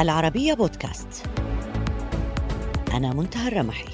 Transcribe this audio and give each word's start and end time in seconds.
العربية 0.00 0.54
بودكاست. 0.54 1.26
أنا 2.94 3.12
منتهى 3.12 3.48
الرمحي. 3.48 3.88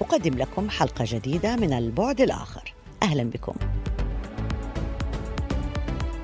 أقدم 0.00 0.34
لكم 0.34 0.70
حلقة 0.70 1.04
جديدة 1.08 1.56
من 1.56 1.72
البعد 1.72 2.20
الآخر. 2.20 2.74
أهلا 3.02 3.22
بكم. 3.24 3.54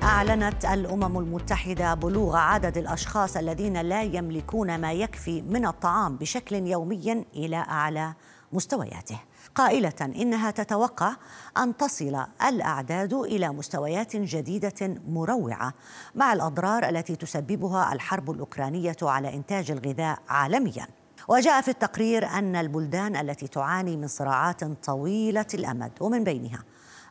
أعلنت 0.03 0.65
الأمم 0.65 1.17
المتحدة 1.17 1.93
بلوغ 1.93 2.35
عدد 2.35 2.77
الأشخاص 2.77 3.37
الذين 3.37 3.81
لا 3.81 4.03
يملكون 4.03 4.79
ما 4.79 4.93
يكفي 4.93 5.41
من 5.41 5.65
الطعام 5.65 6.17
بشكل 6.17 6.55
يومي 6.55 7.25
إلى 7.35 7.57
أعلى 7.57 8.13
مستوياته 8.53 9.19
قائلة 9.55 9.93
إنها 10.01 10.51
تتوقع 10.51 11.15
أن 11.57 11.77
تصل 11.77 12.25
الأعداد 12.47 13.13
إلى 13.13 13.49
مستويات 13.49 14.15
جديدة 14.15 14.95
مروعة 15.07 15.73
مع 16.15 16.33
الأضرار 16.33 16.89
التي 16.89 17.15
تسببها 17.15 17.93
الحرب 17.93 18.31
الأوكرانية 18.31 18.95
على 19.01 19.33
إنتاج 19.33 19.71
الغذاء 19.71 20.19
عالميا 20.29 20.87
وجاء 21.27 21.61
في 21.61 21.67
التقرير 21.67 22.27
أن 22.27 22.55
البلدان 22.55 23.15
التي 23.15 23.47
تعاني 23.47 23.97
من 23.97 24.07
صراعات 24.07 24.63
طويلة 24.63 25.45
الأمد 25.53 25.91
ومن 26.01 26.23
بينها 26.23 26.63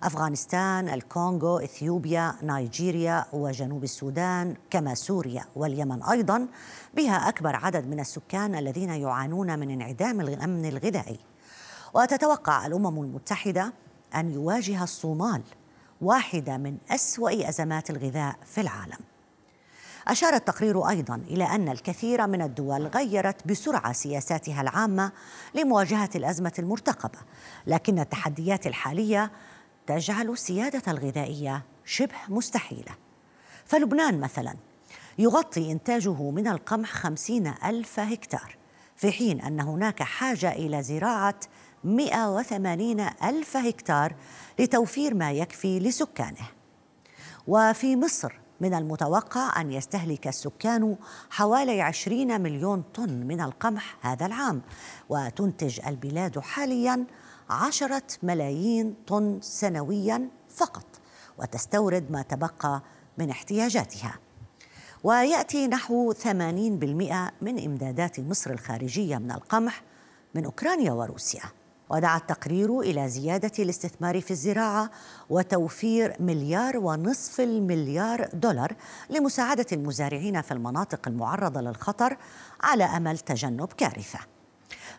أفغانستان، 0.03 0.89
الكونغو، 0.89 1.59
إثيوبيا، 1.59 2.35
نيجيريا 2.43 3.25
وجنوب 3.33 3.85
السودان 3.85 4.57
كما 4.71 4.95
سوريا 4.95 5.45
واليمن 5.57 6.03
أيضا 6.03 6.49
بها 6.95 7.29
أكبر 7.29 7.57
عدد 7.57 7.87
من 7.87 8.01
السكان 8.01 8.55
الذين 8.55 8.91
يعانون 8.91 9.59
من 9.59 9.71
انعدام 9.71 10.21
الامن 10.21 10.65
الغذائي. 10.65 11.32
وتتوقع 11.95 12.67
الأمم 12.67 13.03
المتحدة 13.03 13.73
أن 14.15 14.31
يواجه 14.31 14.83
الصومال 14.83 15.43
واحدة 16.01 16.57
من 16.57 16.79
أسوأ 16.91 17.49
أزمات 17.49 17.91
الغذاء 17.91 18.37
في 18.47 18.61
العالم. 18.61 18.99
أشار 20.09 20.35
التقرير 20.35 20.89
أيضا 20.89 21.15
إلى 21.15 21.45
أن 21.45 21.69
الكثير 21.69 22.27
من 22.27 22.43
الدول 22.43 22.87
غيرت 22.87 23.49
بسرعة 23.49 23.93
سياساتها 23.93 24.61
العامة 24.61 25.13
لمواجهة 25.55 26.11
الأزمة 26.15 26.53
المرتقبة 26.59 27.19
لكن 27.67 27.99
التحديات 27.99 28.67
الحالية 28.67 29.31
تجعل 29.87 30.31
السيادة 30.31 30.93
الغذائية 30.93 31.63
شبه 31.85 32.17
مستحيلة. 32.29 32.93
فلبنان 33.65 34.21
مثلا 34.21 34.55
يغطي 35.19 35.73
إنتاجه 35.73 36.31
من 36.31 36.49
القمح 36.49 36.93
خمسين 36.93 37.55
ألف 37.65 38.01
هكتار 38.01 38.57
في 38.97 39.13
حين 39.13 39.41
أن 39.41 39.61
هناك 39.61 40.03
حاجة 40.03 40.53
إلى 40.53 40.83
زراعة 40.83 41.35
180 41.85 43.01
ألف 43.01 43.57
هكتار 43.57 44.15
لتوفير 44.59 45.15
ما 45.15 45.33
يكفي 45.33 45.81
لسكانه. 45.81 46.49
وفي 47.47 47.97
مصر 47.97 48.33
من 48.61 48.75
المتوقع 48.75 49.61
أن 49.61 49.73
يستهلك 49.73 50.29
السكان 50.29 50.97
حوالي 51.31 51.81
20 51.81 52.41
مليون 52.41 52.83
طن 52.95 53.11
من 53.11 53.41
القمح 53.41 53.97
هذا 54.01 54.27
العام 54.27 54.63
وتنتج 55.09 55.81
البلاد 55.87 56.39
حاليا 56.39 57.07
عشرة 57.51 58.03
ملايين 58.23 58.95
طن 59.07 59.39
سنويا 59.41 60.29
فقط 60.49 60.87
وتستورد 61.39 62.11
ما 62.11 62.23
تبقى 62.23 62.83
من 63.19 63.31
احتياجاتها. 63.31 64.15
ويأتي 65.05 65.69
نحو 65.69 66.13
80% 66.13 66.27
من 67.43 67.65
إمدادات 67.65 68.21
مصر 68.21 68.51
الخارجية 68.51 69.19
من 69.19 69.31
القمح 69.31 69.83
من 70.35 70.45
أوكرانيا 70.45 70.93
وروسيا. 70.93 71.62
ودعا 71.91 72.17
التقرير 72.17 72.81
إلى 72.81 73.09
زيادة 73.09 73.53
الاستثمار 73.59 74.21
في 74.21 74.31
الزراعة 74.31 74.91
وتوفير 75.31 76.17
مليار 76.21 76.77
ونصف 76.77 77.41
المليار 77.41 78.29
دولار 78.35 78.73
لمساعدة 79.11 79.67
المزارعين 79.73 80.43
في 80.43 80.53
المناطق 80.53 81.09
المعرضة 81.09 81.61
للخطر 81.61 82.17
على 82.63 82.85
أمل 82.85 83.19
تجنب 83.19 83.73
كارثة. 83.73 84.19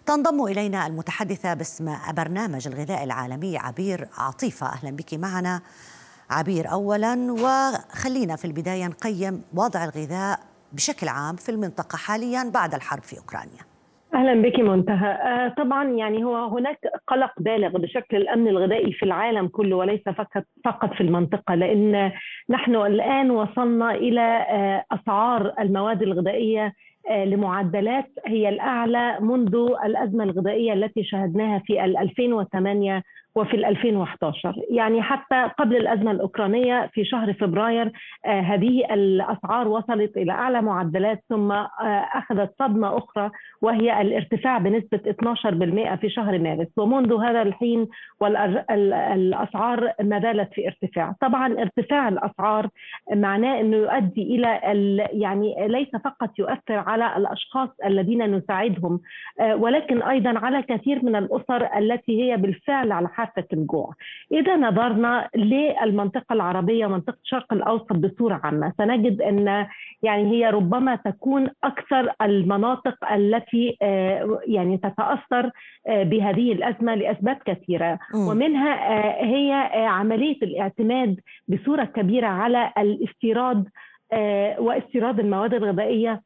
تنضم 0.05 0.43
إلينا 0.45 0.87
المتحدثة 0.87 1.53
باسم 1.53 1.97
برنامج 2.11 2.67
الغذاء 2.67 3.03
العالمي 3.03 3.57
عبير 3.57 4.09
عطيفة. 4.17 4.67
أهلا 4.67 4.91
بك 4.91 5.13
معنا. 5.13 5.61
عبير 6.29 6.71
أولا 6.71 7.31
وخلينا 7.31 8.35
في 8.35 8.45
البداية 8.45 8.87
نقيم 8.87 9.41
وضع 9.53 9.83
الغذاء 9.83 10.39
بشكل 10.73 11.07
عام 11.07 11.35
في 11.35 11.49
المنطقة 11.49 11.97
حاليا 11.97 12.43
بعد 12.43 12.73
الحرب 12.73 13.03
في 13.03 13.17
أوكرانيا. 13.17 13.72
أهلا 14.23 14.41
بك 14.41 14.59
منتهى. 14.59 15.07
آه 15.11 15.47
طبعا 15.47 15.89
يعني 15.89 16.23
هو 16.23 16.45
هناك 16.45 16.79
قلق 17.07 17.31
بالغ 17.39 17.77
بشكل 17.77 18.17
الأمن 18.17 18.47
الغذائي 18.47 18.93
في 18.93 19.03
العالم 19.03 19.47
كله 19.47 19.75
وليس 19.75 20.01
فقط 20.09 20.43
فقط 20.65 20.93
في 20.93 21.01
المنطقة 21.01 21.55
لأن 21.55 22.11
نحن 22.49 22.75
الآن 22.75 23.31
وصلنا 23.31 23.95
إلى 23.95 24.45
آه 24.49 24.85
أسعار 24.91 25.53
المواد 25.59 26.01
الغذائية 26.01 26.73
آه 27.09 27.25
لمعدلات 27.25 28.11
هي 28.27 28.49
الأعلى 28.49 29.17
منذ 29.21 29.55
الأزمة 29.85 30.23
الغذائية 30.23 30.73
التي 30.73 31.03
شهدناها 31.03 31.59
في 31.65 31.83
2008 31.83 33.03
وفي 33.35 33.53
2011 33.67 34.55
يعني 34.69 35.01
حتى 35.01 35.49
قبل 35.57 35.75
الأزمة 35.75 36.11
الأوكرانية 36.11 36.89
في 36.93 37.05
شهر 37.05 37.33
فبراير 37.33 37.91
آه 38.25 38.39
هذه 38.41 38.93
الأسعار 38.93 39.67
وصلت 39.67 40.17
إلى 40.17 40.31
أعلى 40.31 40.61
معدلات 40.61 41.23
ثم 41.29 41.51
آه 41.51 41.67
أخذت 42.13 42.53
صدمة 42.59 42.97
أخرى 42.97 43.31
وهي 43.61 44.01
الارتفاع 44.01 44.57
بنسبة 44.57 44.99
12% 45.93 45.95
في 45.95 46.09
شهر 46.09 46.39
مارس. 46.39 46.67
ومنذ 46.77 47.13
هذا 47.13 47.41
الحين 47.41 47.87
والأسعار 48.21 49.93
ما 50.01 50.19
زالت 50.19 50.53
في 50.53 50.67
ارتفاع. 50.67 51.15
طبعا 51.21 51.53
ارتفاع 51.59 52.07
الأسعار 52.07 52.67
معناه 53.13 53.59
أنه 53.59 53.77
يؤدي 53.77 54.35
إلى 54.35 54.59
يعني 55.13 55.67
ليس 55.67 55.89
فقط 56.03 56.39
يؤثر 56.39 56.77
على 56.77 57.17
الأشخاص 57.17 57.69
الذين 57.85 58.35
نساعدهم 58.35 58.99
آه 59.39 59.55
ولكن 59.55 60.01
أيضا 60.01 60.39
على 60.39 60.61
كثير 60.61 61.05
من 61.05 61.15
الأسر 61.15 61.77
التي 61.77 62.23
هي 62.23 62.37
بالفعل 62.37 62.91
على 62.91 63.07
حافة 63.23 63.47
الجوع. 63.53 63.93
إذا 64.31 64.55
نظرنا 64.55 65.29
للمنطقة 65.35 66.33
العربية 66.33 66.87
منطقة 66.87 67.17
الشرق 67.23 67.53
الأوسط 67.53 67.93
بصورة 67.93 68.41
عامة 68.43 68.73
سنجد 68.77 69.21
أن 69.21 69.67
يعني 70.03 70.31
هي 70.31 70.49
ربما 70.49 70.95
تكون 70.95 71.49
أكثر 71.63 72.13
المناطق 72.21 73.11
التي 73.11 73.77
يعني 74.47 74.77
تتأثر 74.77 75.51
بهذه 75.87 76.51
الأزمة 76.51 76.95
لأسباب 76.95 77.37
كثيرة. 77.45 77.99
ومنها 78.15 78.73
هي 79.25 79.51
عملية 79.87 80.37
الاعتماد 80.43 81.19
بصورة 81.47 81.83
كبيرة 81.83 82.27
على 82.27 82.71
الاستيراد 82.77 83.67
واستيراد 84.59 85.19
المواد 85.19 85.53
الغذائية 85.53 86.21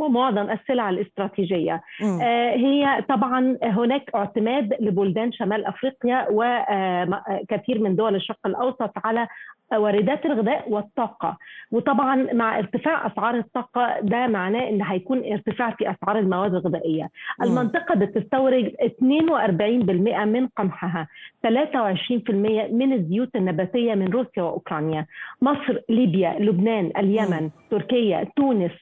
ومعظم 0.00 0.50
السلع 0.50 0.90
الاستراتيجية. 0.90 1.82
آه 2.22 2.50
هي 2.56 3.04
طبعا 3.08 3.58
هناك 3.62 4.10
اعتماد 4.14 4.74
لبلدان 4.80 5.32
شمال 5.32 5.64
أفريقيا 5.66 6.26
وكثير 6.30 7.78
من 7.78 7.96
دول 7.96 8.14
الشرق 8.14 8.46
الأوسط 8.46 8.92
على 9.04 9.28
واردات 9.76 10.26
الغذاء 10.26 10.70
والطاقة. 10.70 11.36
وطبعا 11.72 12.26
مع 12.32 12.58
ارتفاع 12.58 13.06
أسعار 13.06 13.34
الطاقة 13.34 14.00
ده 14.00 14.26
معناه 14.26 14.68
إن 14.68 14.82
هيكون 14.82 15.32
ارتفاع 15.32 15.70
في 15.70 15.90
أسعار 15.90 16.18
المواد 16.18 16.54
الغذائية. 16.54 17.04
م. 17.04 17.42
المنطقة 17.42 17.94
بتستورد 17.94 18.72
42% 18.82 20.24
من 20.24 20.46
قمحها 20.46 21.08
23% 21.42 22.68
من 22.72 22.92
الزيوت 22.92 23.36
النباتية 23.36 23.94
من 23.94 24.08
روسيا 24.08 24.42
وأوكرانيا. 24.42 25.06
مصر 25.42 25.78
ليبيا 25.88 26.36
لبنان 26.38 26.90
اليمن. 26.98 27.50
تركيا 27.70 28.26
تونس 28.36 28.72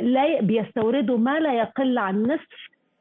لا 0.00 0.40
بيستوردوا 0.40 1.18
ما 1.18 1.40
لا 1.40 1.54
يقل 1.54 1.98
عن 1.98 2.22
نصف 2.22 2.46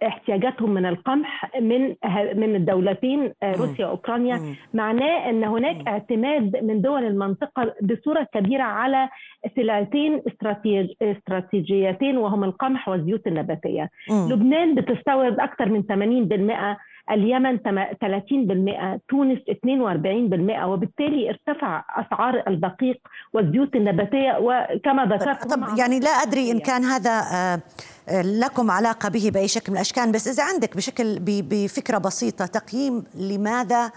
احتياجاتهم 0.07 0.69
من 0.73 0.85
القمح 0.85 1.51
من 1.61 1.95
من 2.35 2.55
الدولتين 2.55 3.33
روسيا 3.43 3.85
وأوكرانيا. 3.87 4.55
معناه 4.73 5.29
إن 5.29 5.43
هناك 5.43 5.87
اعتماد 5.87 6.63
من 6.63 6.81
دول 6.81 7.03
المنطقة 7.03 7.73
بصورة 7.81 8.27
كبيرة 8.33 8.63
على 8.63 9.09
سلعتين 9.55 10.21
استراتيج 10.27 10.89
استراتيجيتين 11.01 12.17
وهم 12.17 12.43
القمح 12.43 12.89
والزيوت 12.89 13.27
النباتية. 13.27 13.89
لبنان 14.29 14.75
بتستورد 14.75 15.39
أكثر 15.39 15.69
من 15.69 15.83
80% 15.83 16.77
اليمن 17.11 17.57
30% 17.57 18.99
تونس 19.09 19.39
42% 19.39 20.63
وبالتالي 20.63 21.29
ارتفع 21.29 21.83
أسعار 21.95 22.43
الدقيق 22.47 22.97
والزيوت 23.33 23.75
النباتية 23.75 24.37
وكما 24.39 25.05
ذكرت 25.05 25.47
طب 25.47 25.77
يعني 25.77 25.99
لا 25.99 26.09
أدري 26.09 26.51
إن 26.51 26.59
كان 26.59 26.83
هذا 26.83 27.21
لكم 28.23 28.71
علاقة 28.71 29.09
به 29.09 29.31
بأي 29.33 29.47
شكل 29.47 29.71
من 29.71 29.77
الأشكال 29.77 30.11
بس 30.11 30.27
إذا 30.27 30.43
عندك 30.43 30.77
بشكل 30.77 31.19
بفكرة 31.21 31.97
بسيطة 31.97 32.45
تقييم 32.45 33.03
لماذا 33.15 33.91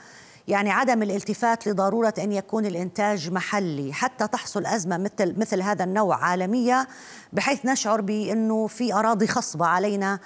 يعني 0.49 0.71
عدم 0.71 1.03
الالتفات 1.03 1.69
لضرورة 1.69 2.15
أن 2.19 2.33
يكون 2.33 2.67
الإنتاج 2.67 3.33
محلي 3.33 3.93
حتى 3.93 4.29
تحصل 4.29 4.67
أزمة 4.67 4.99
مثل 4.99 5.41
مثل 5.41 5.63
هذا 5.63 5.85
النوع 5.85 6.25
عالمية 6.25 6.87
بحيث 7.33 7.67
نشعر 7.67 8.01
بأنه 8.01 8.67
في 8.67 8.95
أراضي 8.95 9.27
خصبة 9.27 9.67
علينا 9.67 10.19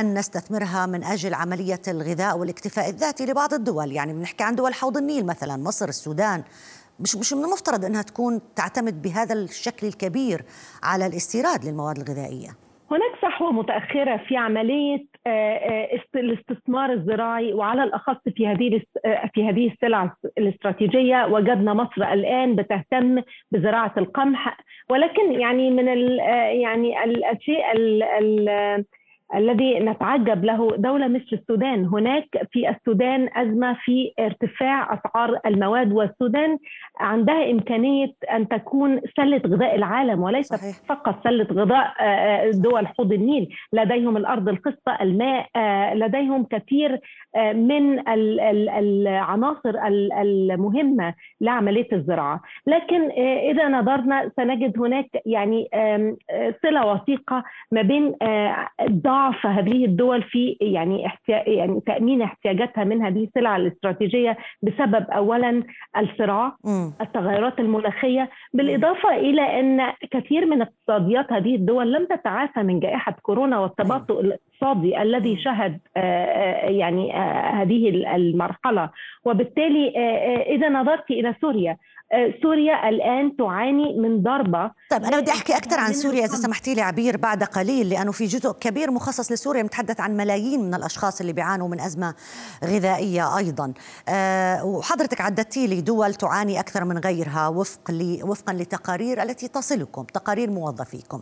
أن 0.00 0.18
نستثمرها 0.18 0.86
من 0.86 1.04
أجل 1.04 1.34
عملية 1.34 1.80
الغذاء 1.88 2.38
والاكتفاء 2.38 2.90
الذاتي 2.90 3.26
لبعض 3.26 3.54
الدول. 3.54 3.92
يعني 3.92 4.12
بنحكي 4.12 4.44
عن 4.44 4.54
دول 4.54 4.74
حوض 4.74 4.96
النيل 4.96 5.26
مثلا 5.26 5.56
مصر 5.56 5.88
السودان. 5.88 6.42
مش 7.00 7.16
مش 7.16 7.32
من 7.32 7.44
المفترض 7.44 7.84
إنها 7.84 8.02
تكون 8.02 8.40
تعتمد 8.56 9.02
بهذا 9.02 9.34
الشكل 9.34 9.86
الكبير 9.86 10.44
على 10.82 11.06
الاستيراد 11.06 11.64
للمواد 11.64 11.96
الغذائية. 11.96 12.48
هناك 12.90 13.12
صحوة 13.22 13.52
متأخرة 13.52 14.16
في 14.28 14.36
عملية 14.36 15.06
الاستثمار 16.16 16.92
الزراعي 16.92 17.52
وعلى 17.52 17.82
الأخص 17.84 18.28
في 18.36 18.46
هذه 18.46 18.82
آه، 19.04 19.30
في 19.34 19.48
هذه 19.48 19.72
السلع 19.72 20.12
الاستراتيجية 20.38 21.26
وجدنا 21.26 21.74
مصر 21.74 22.12
الآن 22.12 22.56
بتهتم 22.56 23.22
بزراعة 23.50 23.94
القمح 23.98 24.58
ولكن 24.90 25.32
يعني 25.32 25.70
من 25.70 25.88
يعني 26.62 27.04
الشيء 27.32 27.64
الذي 29.34 29.78
نتعجب 29.78 30.44
له 30.44 30.76
دولة 30.76 31.08
مثل 31.08 31.28
السودان. 31.32 31.84
هناك 31.84 32.28
في 32.52 32.70
السودان 32.70 33.28
أزمة 33.36 33.76
في 33.84 34.12
ارتفاع 34.20 34.94
أسعار 34.94 35.40
المواد 35.46 35.92
والسودان 35.92 36.58
عندها 37.00 37.50
إمكانية 37.50 38.12
أن 38.32 38.48
تكون 38.48 39.00
سلة 39.16 39.42
غذاء 39.46 39.74
العالم 39.74 40.22
وليس 40.22 40.46
صحيح. 40.46 40.76
فقط 40.88 41.24
سلة 41.24 41.46
غذاء 41.52 41.94
آه، 42.00 42.02
آه، 42.02 42.50
دول 42.50 42.86
حوض 42.86 43.12
النيل. 43.12 43.48
لديهم 43.72 44.16
الأرض 44.16 44.48
القصة 44.48 44.98
الماء 45.00 45.46
آه، 45.56 45.94
لديهم 45.94 46.44
كثير 46.44 47.00
من 47.54 48.08
العناصر 48.78 49.74
المهمة 50.22 51.14
لعملية 51.40 51.88
الزراعة. 51.92 52.40
لكن 52.66 53.10
إذا 53.50 53.68
نظرنا 53.68 54.30
سنجد 54.36 54.78
هناك 54.78 55.06
يعني 55.26 55.68
صلة 56.62 56.86
وثيقة 56.86 57.44
ما 57.72 57.82
بين 57.82 58.14
ضعف 59.16 59.46
هذه 59.46 59.84
الدول 59.84 60.22
في 60.22 60.56
يعني 60.60 61.04
يعني 61.28 61.80
تأمين 61.86 62.22
احتياجاتها 62.22 62.84
من 62.84 63.02
هذه 63.02 63.24
السلع 63.24 63.56
الاستراتيجية 63.56 64.36
بسبب 64.62 65.10
اولا 65.10 65.62
الصراع 65.98 66.56
التغيرات 67.00 67.60
المناخية 67.60 68.30
بالإضافة 68.52 69.16
إلى 69.16 69.60
أن 69.60 69.92
كثير 70.10 70.46
من 70.46 70.62
اقتصاديات 70.62 71.32
هذه 71.32 71.54
الدول 71.54 71.92
لم 71.92 72.06
تتعافى 72.06 72.62
من 72.62 72.80
جائحة 72.80 73.16
كورونا 73.22 73.58
والتباطؤ 73.58 74.22
الاقتصادي 74.62 75.02
الذي 75.02 75.36
شهد 75.44 75.78
آه، 75.96 76.00
آه، 76.00 76.70
يعني 76.70 77.16
آه، 77.16 77.62
هذه 77.62 77.88
المرحلة. 77.88 78.90
وبالتالي 79.24 79.88
إذا 80.56 80.68
نظرت 80.68 81.10
إلى 81.10 81.34
سوريا 81.40 81.76
سوريا 82.42 82.88
الآن 82.88 83.36
تعاني 83.36 83.98
من 83.98 84.22
ضربة. 84.22 84.70
طيب 84.90 85.04
أنا 85.04 85.20
بدي 85.20 85.30
أحكي 85.30 85.56
أكثر 85.56 85.80
عن 85.80 85.92
سوريا 85.92 86.24
إذا 86.24 86.34
سمحتي 86.34 86.74
لي 86.74 86.80
عبير 86.82 87.16
بعد 87.16 87.44
قليل 87.44 87.90
لأنه 87.90 88.12
في 88.12 88.24
جزء 88.24 88.52
كبير 88.52 88.90
مخصص 88.90 89.32
لسوريا 89.32 89.62
متحدث 89.62 90.00
عن 90.00 90.16
ملايين 90.16 90.60
من 90.60 90.74
الأشخاص 90.74 91.20
اللي 91.20 91.32
بيعانوا 91.32 91.68
من 91.68 91.80
أزمة 91.80 92.14
غذائية 92.64 93.38
أيضا. 93.38 93.72
أه 94.08 94.64
وحضرتك 94.64 95.20
عددتي 95.20 95.66
لي 95.66 95.80
دول 95.80 96.14
تعاني 96.14 96.60
أكثر 96.60 96.84
من 96.84 96.98
غيرها 96.98 97.48
وفق 97.48 97.90
لي 97.90 98.20
وفقا 98.22 98.52
لتقارير 98.52 99.22
التي 99.22 99.48
تصلكم 99.48 100.02
تقارير 100.02 100.50
موظفيكم. 100.50 101.20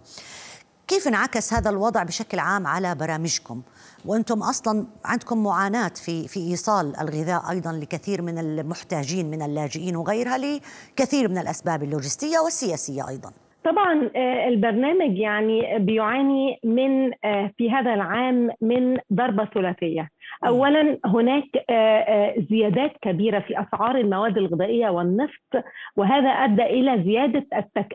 كيف 0.88 1.08
انعكس 1.08 1.52
هذا 1.52 1.70
الوضع 1.70 2.02
بشكل 2.02 2.38
عام 2.38 2.66
على 2.66 2.94
برامجكم؟ 2.94 3.62
وأنتم 4.04 4.42
أصلا 4.42 4.86
عندكم 5.04 5.42
معاناة 5.42 5.88
في 5.88 6.28
في 6.28 6.40
ايصال 6.40 6.96
الغذاء 7.00 7.50
أيضا 7.50 7.72
لكثير 7.72 8.22
من 8.22 8.38
المحتاجين 8.38 9.30
من 9.30 9.42
اللاجئين 9.42 9.96
وغيرها 9.96 10.38
لكثير 10.38 11.28
من 11.28 11.38
الاسباب 11.38 11.82
اللوجستية 11.82 12.38
والسياسية 12.38 13.08
أيضا. 13.08 13.32
طبعا 13.64 14.10
آه، 14.16 14.48
البرنامج 14.48 15.18
يعني 15.18 15.78
بيعاني 15.78 16.58
من 16.64 17.12
آه، 17.24 17.50
في 17.58 17.70
هذا 17.70 17.94
العام 17.94 18.50
من 18.60 18.98
ضربة 19.12 19.44
ثلاثية. 19.44 20.08
اولا 20.46 20.98
هناك 21.04 21.44
آه، 21.70 22.34
زيادات 22.50 22.92
كبيرة 23.02 23.40
في 23.40 23.60
أسعار 23.60 23.96
المواد 23.96 24.38
الغذائية 24.38 24.88
والنفط 24.88 25.64
وهذا 25.96 26.28
أدى 26.28 26.62
إلى 26.62 27.02
زيادة 27.04 27.46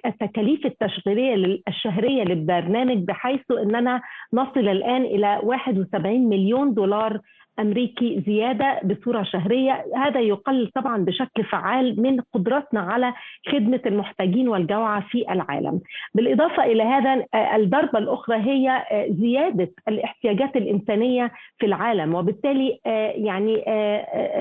التكاليف 0.05 0.65
التشغيلية 0.65 1.59
الشهرية 1.67 2.23
للبرنامج 2.23 2.97
بحيث 2.97 3.51
إننا 3.51 4.01
نصل 4.33 4.59
الآن 4.59 5.01
إلى 5.01 5.39
71 5.43 6.29
مليون 6.29 6.73
دولار 6.73 7.19
أمريكي 7.59 8.23
زيادة 8.25 8.79
بصورة 8.83 9.23
شهرية. 9.23 9.85
هذا 9.95 10.19
يقلل 10.19 10.71
طبعا 10.75 11.05
بشكل 11.05 11.43
فعال 11.43 12.01
من 12.01 12.21
قدرتنا 12.33 12.79
على 12.79 13.13
خدمة 13.51 13.81
المحتاجين 13.85 14.49
والجوعى 14.49 15.01
في 15.01 15.31
العالم. 15.31 15.81
بالإضافة 16.13 16.63
إلى 16.63 16.83
هذا 16.83 17.25
الضربة 17.55 17.99
الأخرى 17.99 18.37
هي 18.37 18.83
زيادة 19.09 19.71
الاحتياجات 19.87 20.55
الإنسانية 20.55 21.31
في 21.57 21.65
العالم 21.65 22.15
وبالتالي 22.15 22.79
يعني 23.15 23.63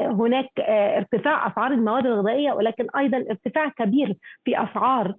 هناك 0.07 0.49
ارتفاع 0.69 1.47
أسعار 1.47 1.73
المواد 1.73 2.07
الغذائية 2.07 2.53
ولكن 2.53 2.87
أيضا 2.99 3.19
ارتفاع 3.19 3.69
كبير 3.69 4.15
في 4.45 4.63
أسعار 4.63 5.15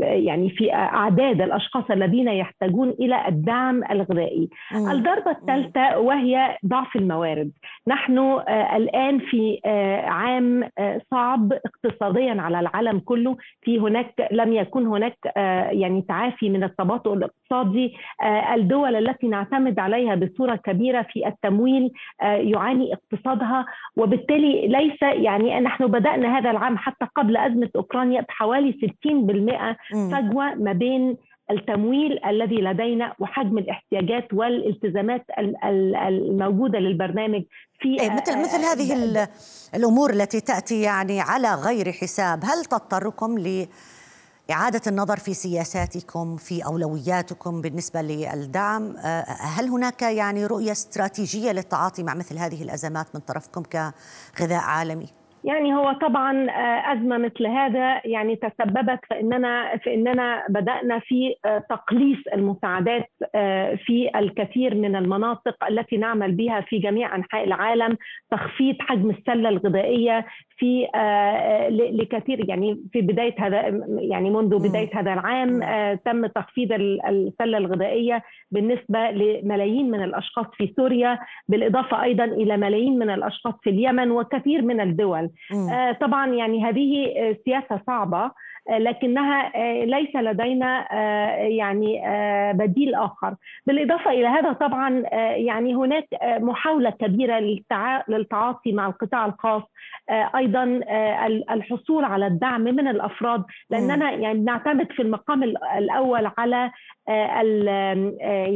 يعني 0.00 0.50
في 0.50 0.74
أعداد 0.74 1.42
الأشخاص 1.42 1.84
الذين 1.90 2.28
يحتاجون 2.28 2.88
إلى 2.88 3.28
الدعم 3.28 3.84
الغذائي. 3.90 4.48
الضربة 4.92 5.30
الثالثة 5.30 5.98
وهي 5.98 6.56
ضعف 6.66 6.79
ضعف 6.80 6.96
الموارد. 6.96 7.50
نحن 7.88 8.18
آه، 8.18 8.76
الآن 8.76 9.18
في 9.18 9.60
آه، 9.64 10.06
عام 10.06 10.68
آه، 10.78 11.00
صعب 11.10 11.52
اقتصاديا 11.52 12.42
على 12.42 12.60
العالم 12.60 12.98
كله. 12.98 13.36
في 13.62 13.78
هناك 13.78 14.28
لم 14.32 14.52
يكن 14.52 14.86
هناك 14.86 15.16
يعني 15.72 16.02
تعافي 16.08 16.48
من 16.50 16.64
التباطؤ 16.64 17.14
الاقتصادي. 17.14 17.94
الدول 18.54 18.96
التي 18.96 19.28
نعتمد 19.28 19.78
عليها 19.78 20.14
بصورة 20.14 20.56
كبيرة 20.56 21.02
في 21.02 21.26
التمويل 21.26 21.90
يعاني 22.22 22.94
اقتصادها. 22.94 23.66
وبالتالي 23.96 24.68
ليس 24.68 25.02
يعني 25.02 25.60
نحن 25.60 25.86
بدأنا 25.86 26.38
هذا 26.38 26.50
العام 26.50 26.78
حتى 26.78 27.06
قبل 27.16 27.36
أزمة 27.36 27.70
أوكرانيا 27.76 28.20
بحوالي 28.20 28.72
60% 28.72 29.76
فجوة 30.12 30.54
ما 30.54 30.72
بين 30.72 31.16
التمويل 31.50 32.24
الذي 32.24 32.56
لدينا 32.56 33.14
وحجم 33.18 33.58
الاحتياجات 33.58 34.32
والالتزامات 34.32 35.24
الموجودة 36.08 36.78
للبرنامج 36.78 37.42
في 37.80 38.00
إيه 38.00 38.10
مثل 38.10 38.40
مثل 38.40 38.58
هذه 38.58 39.28
الأمور 39.74 40.10
التي 40.10 40.40
تأتي 40.40 40.82
يعني 40.82 41.20
على 41.20 41.54
غير 41.54 41.92
حساب 41.92 42.44
هل 42.44 42.64
تضطركم 42.64 43.38
ل 43.38 43.66
إعادة 44.50 44.80
النظر 44.86 45.16
في 45.16 45.34
سياساتكم 45.34 46.36
في 46.36 46.64
أولوياتكم 46.64 47.60
بالنسبة 47.60 48.02
للدعم 48.02 48.96
آه، 48.96 49.24
هل 49.28 49.68
هناك 49.68 50.02
يعني 50.02 50.46
رؤية 50.46 50.72
استراتيجية 50.72 51.52
للتعاطي 51.52 52.02
مع 52.02 52.14
مثل 52.14 52.38
هذه 52.38 52.62
الأزمات 52.62 53.06
من 53.14 53.20
طرفكم 53.20 53.62
كغذاء 53.62 54.60
عالمي؟ 54.60 55.19
يعني 55.44 55.74
هو 55.74 55.92
طبعا 55.92 56.50
آه، 56.50 56.92
أزمة 56.92 57.18
مثل 57.18 57.46
هذا. 57.46 58.00
يعني 58.04 58.36
تسببت 58.36 59.00
في 59.08 59.20
إننا 59.20 59.76
في 59.76 59.94
إننا 59.94 60.44
بدأنا 60.48 60.98
في 60.98 61.34
آه، 61.44 61.58
تقليص 61.70 62.18
المساعدات 62.34 63.10
آه، 63.34 63.74
في 63.74 64.10
الكثير 64.16 64.74
من 64.74 64.96
المناطق 64.96 65.64
التي 65.64 65.96
نعمل 65.96 66.32
بها 66.32 66.60
في 66.60 66.78
جميع 66.78 67.16
أنحاء 67.16 67.44
العالم 67.44 67.96
تخفيض 68.30 68.76
حجم 68.80 69.10
السلة 69.10 69.48
الغذائية 69.48 70.26
في 70.60 70.86
لكثير 71.70 72.48
يعني 72.48 72.80
في 72.92 73.00
بداية 73.00 73.34
هذا 73.38 73.60
يعني 73.88 74.30
منذ 74.30 74.68
بداية 74.68 74.90
هذا 74.94 75.12
العام 75.12 75.60
تم 76.04 76.26
تخفيض 76.26 76.72
السلة 77.08 77.58
الغذائية 77.58 78.22
بالنسبة 78.50 79.10
لملايين 79.10 79.90
من 79.90 80.04
الأشخاص 80.04 80.46
في 80.56 80.72
سوريا 80.76 81.18
بالإضافة 81.48 82.02
أيضا 82.02 82.24
إلى 82.24 82.56
ملايين 82.56 82.98
من 82.98 83.10
الأشخاص 83.10 83.54
في 83.62 83.70
اليمن 83.70 84.10
وكثير 84.10 84.62
من 84.62 84.80
الدول. 84.80 85.30
آه، 85.52 85.92
طبعا 85.92 86.26
يعني 86.26 86.64
هذه 86.64 87.06
آه، 87.16 87.36
سياسة 87.44 87.80
صعبة 87.86 88.24
آه، 88.24 88.30
لكنها 88.70 89.52
ليس 89.84 90.16
لدينا 90.16 90.94
يعني 91.42 92.02
بديل 92.54 92.94
آخر. 92.94 93.34
بالإضافة 93.66 94.10
إلى 94.10 94.26
هذا 94.26 94.52
طبعا 94.52 95.02
يعني 95.36 95.74
هناك 95.74 96.06
محاولة 96.22 96.90
كبيرة 96.90 97.38
للتعاطي 98.08 98.72
مع 98.72 98.86
القطاع 98.86 99.26
الخاص 99.26 99.62
أيضا 100.10 100.80
الحصول 101.50 102.04
على 102.04 102.26
الدعم 102.26 102.60
من 102.60 102.88
الأفراد. 102.88 103.44
لأننا 103.70 104.10
يعني 104.10 104.38
نعتمد 104.38 104.92
في 104.92 105.02
المقام 105.02 105.42
الأول 105.78 106.30
على 106.38 106.70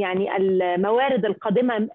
يعني 0.01 0.37
الموارد 0.37 1.25
القادمة 1.25 1.89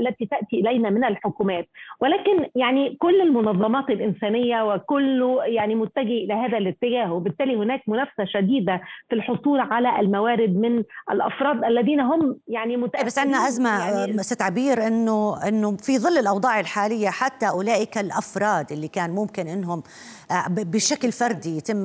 التي 0.00 0.26
تأتي 0.26 0.60
إلينا 0.60 0.90
من 0.90 1.04
الحكومات. 1.04 1.68
ولكن 2.00 2.50
يعني 2.54 2.96
كل 3.00 3.20
المنظمات 3.20 3.90
الإنسانية 3.90 4.74
وكل 4.74 5.38
يعني 5.46 5.74
متجه 5.74 6.02
إلى 6.02 6.34
هذا 6.34 6.58
الاتجاه 6.58 7.12
وبالتالي 7.12 7.56
هناك 7.56 7.82
منافسة 7.88 8.24
شديدة 8.24 8.80
في 9.08 9.14
الحصول 9.14 9.60
على 9.60 10.00
الموارد 10.00 10.56
من 10.56 10.82
الأفراد 11.10 11.64
الذين 11.64 12.00
هم 12.00 12.38
يعني 12.48 12.76
متأكدين 12.76 13.06
بس 13.06 13.18
عندنا 13.18 13.48
أزمة 13.48 13.70
يعني 13.70 14.22
ست 14.22 14.42
عبير 14.42 14.86
إنه 14.86 15.48
إنه 15.48 15.76
في 15.76 15.98
ظل 15.98 16.18
الأوضاع 16.18 16.60
الحالية 16.60 17.08
حتى 17.08 17.48
أولئك 17.48 17.98
الأفراد 17.98 18.72
اللي 18.72 18.88
كان 18.88 19.10
ممكن 19.10 19.46
إنهم 19.46 19.82
آه، 20.30 20.44
بشكل 20.48 21.12
فردي 21.12 21.56
يتم 21.56 21.82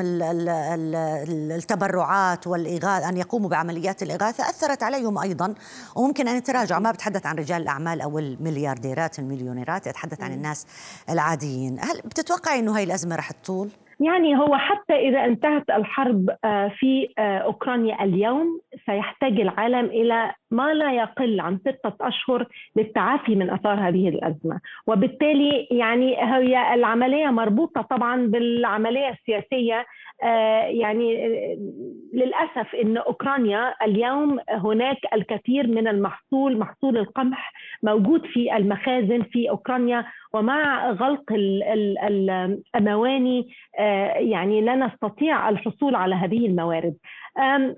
التبرعات 1.52 2.48
والإغاثة 2.48 3.10
أن 3.10 3.18
يقوموا 3.18 3.50
بعمليات 3.50 4.04
الإغاثة 4.04 4.19
أثرت 4.22 4.84
عليهم 4.84 5.18
أيضا 5.18 5.56
وممكن 5.96 6.28
أن 6.28 6.38
يتراجعوا 6.38 6.82
ما 6.82 6.92
بتحدث 6.92 7.26
عن 7.26 7.36
رجال 7.36 7.62
الأعمال 7.62 8.02
أو 8.02 8.20
المليارديرات 8.20 9.20
المليونيرات 9.20 9.88
يتحدث 9.88 10.24
عن 10.24 10.34
الناس 10.34 10.68
العاديين. 11.10 11.80
هل 11.80 12.02
بتتوقعي 12.06 12.60
إنه 12.60 12.78
هاي 12.78 12.84
الأزمة 12.84 13.16
رح 13.16 13.32
تطول؟ 13.32 13.70
يعني 14.00 14.38
هو 14.38 14.58
حتى 14.58 14.94
إذا 14.94 15.26
انتهت 15.26 15.70
الحرب 15.70 16.30
آه، 16.46 16.72
في 16.80 17.08
آه، 17.18 17.38
أوكرانيا 17.38 18.04
اليوم 18.04 18.62
سيحتاج 18.86 19.40
العالم 19.40 19.86
إلى 19.86 20.32
ما 20.52 20.74
لا 20.74 20.94
يقل 20.94 21.40
عن 21.40 21.58
ستة 21.58 21.94
أشهر 22.02 22.48
للتعافي 22.76 23.36
من 23.36 23.50
أثار 23.50 23.88
هذه 23.88 24.10
الأزمة. 24.10 24.60
وبالتالي 24.88 25.68
يعني 25.72 26.18
هي 26.18 26.74
العملية 26.74 27.28
مربوطة 27.28 27.82
طبعا 27.82 28.28
بالعملية 28.28 29.10
السياسية 29.10 29.86
يعني 30.68 31.16
للأسف 32.14 32.76
إن 32.76 32.98
أوكرانيا 32.98 33.74
اليوم 33.86 34.40
هناك 34.50 34.98
الكثير 35.14 35.68
من 35.68 35.88
المحصول 35.88 36.58
محصول 36.58 36.98
القمح 36.98 37.54
موجود 37.84 38.26
في 38.26 38.58
المخازن 38.58 39.22
في 39.22 39.50
أوكرانيا 39.50 40.06
ومع 40.34 40.92
غلق 40.92 41.24
المواني 42.76 43.48
آه، 43.80 44.14
يعني 44.14 44.62
لا 44.62 44.76
نستطيع 44.76 45.50
الحصول 45.50 45.96
على 45.96 46.16
هذه 46.16 46.46
الموارد. 46.46 46.96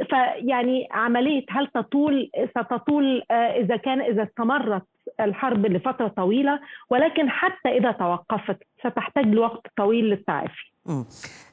فيعني 0.09 0.87
عملية 0.91 1.45
هل 1.49 1.67
تطول؟ 1.67 2.29
ستطول 2.49 3.23
آه، 3.31 3.33
إذا 3.33 3.75
كان 3.75 4.01
إذا 4.01 4.23
استمرت 4.23 4.83
الحرب 5.19 5.65
لفترة 5.65 6.07
طويلة 6.07 6.59
ولكن 6.89 7.29
حتى 7.29 7.69
إذا 7.69 7.91
توقفت 7.91 8.57
ستحتاج 8.79 9.25
لوقت 9.25 9.67
طويل 9.77 10.05
للتعافي. 10.05 10.70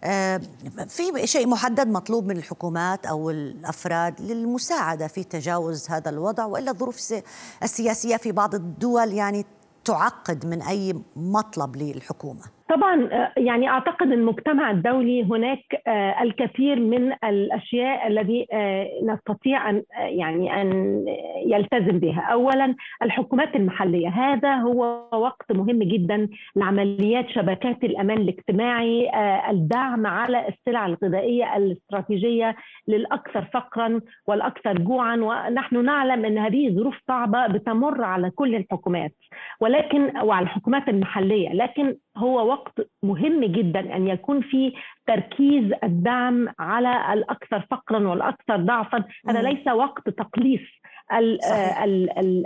آه 0.05 0.41
في 0.89 1.27
شيء 1.27 1.47
محدد 1.47 1.89
مطلوب 1.89 2.27
من 2.27 2.37
الحكومات 2.37 3.07
أو 3.07 3.31
الأفراد 3.31 4.21
للمساعدة 4.21 5.07
في 5.07 5.25
تجاوز 5.25 5.91
هذا 5.91 6.11
الوضع 6.11 6.45
وإلا 6.45 6.71
الظروف 6.71 7.23
السياسية 7.63 8.17
في 8.17 8.33
بعض 8.33 8.55
الدول 8.55 9.13
يعني 9.13 9.47
تعقد 9.85 10.47
من 10.47 10.63
أي 10.63 11.03
مطلب 11.17 11.77
للحكومة؟ 11.77 12.58
طبعا 12.69 13.09
آه، 13.13 13.33
يعني 13.37 13.69
أعتقد 13.69 14.13
المجتمع 14.13 14.71
الدولي 14.71 15.25
هناك 15.25 15.83
آه، 15.87 16.23
الكثير 16.23 16.81
من 16.81 17.13
الأشياء 17.25 18.07
الذي 18.07 18.47
آه، 18.53 18.89
نستطيع 19.03 19.71
أن 19.71 19.83
يعني 19.99 20.63
أن 20.63 21.05
يلتزم 21.47 21.99
بها، 21.99 22.21
اولا 22.21 22.75
الحكومات 23.03 23.57
المحلية، 23.57 24.09
هذا 24.09 24.55
هو 24.55 25.09
وقت 25.13 25.53
مهم 25.53 25.79
جدا 25.79 26.29
لعمليات 26.57 27.29
شبكات 27.31 27.85
الأمان 27.85 28.19
الاجتماعي، 28.19 29.11
الدعم 29.51 30.07
على 30.07 30.49
السلع 30.49 30.87
الغذائية 30.87 31.57
الاستراتيجية 31.57 32.57
للأكثر 32.89 33.45
فقرا 33.55 34.01
والأكثر 34.27 34.79
جوعا. 34.79 35.17
ونحن 35.17 35.85
نعلم 35.85 36.25
إن 36.25 36.39
هذه 36.39 36.75
ظروف 36.75 36.95
صعبة 37.09 37.47
بتمر 37.47 38.05
على 38.05 38.31
كل 38.31 38.55
الحكومات. 38.55 39.13
ولكن 39.61 40.19
وعلى 40.23 40.45
الحكومات 40.45 40.89
المحلية، 40.89 41.53
لكن 41.53 41.97
هو 42.19 42.49
وقت 42.49 42.89
مهم 43.03 43.45
جدا 43.45 43.97
أن 43.97 44.09
يكون 44.09 44.41
في 44.41 44.73
تركيز 45.07 45.73
الدعم 45.85 46.49
على 46.59 47.13
الأكثر 47.13 47.67
فقرا 47.71 48.09
والأكثر 48.09 48.57
ضعفا. 48.57 49.05
هذا 49.29 49.43
ليس 49.43 49.69
وقت 49.69 50.09
تقليص 50.09 50.61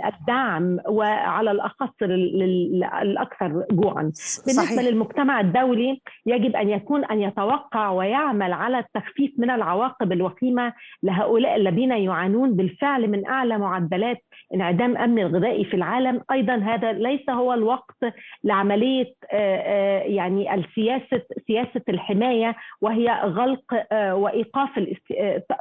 الدعم 0.05 0.79
وعلى 0.89 1.51
الأخص 1.51 1.93
الأكثر 3.01 3.65
جوعا. 3.71 4.01
بالنسبة 4.01 4.53
صحيح. 4.53 4.79
للمجتمع 4.79 5.39
الدولي 5.39 6.01
يجب 6.25 6.55
أن 6.55 6.69
يكون 6.69 7.05
أن 7.05 7.21
يتوقع 7.21 7.89
ويعمل 7.89 8.53
على 8.53 8.79
التخفيف 8.79 9.31
من 9.37 9.49
العواقب 9.49 10.11
الوخيمة 10.11 10.73
لهؤلاء 11.03 11.55
الذين 11.55 11.91
يعانون 11.91 12.53
بالفعل 12.55 13.07
من 13.07 13.25
أعلى 13.27 13.57
معدلات 13.57 14.23
انعدام 14.53 14.97
امن 14.97 15.19
الغذائي 15.19 15.65
في 15.65 15.73
العالم. 15.73 16.21
أيضا 16.31 16.55
هذا 16.55 16.91
ليس 16.91 17.29
هو 17.29 17.53
الوقت 17.53 17.97
لعملية 18.43 19.13
يعني 20.05 20.53
السياسة 20.53 21.21
سياسة 21.47 21.81
الحماية 21.89 22.55
وهي 22.81 23.21
غلق 23.23 23.63
وإيقاف 23.93 24.69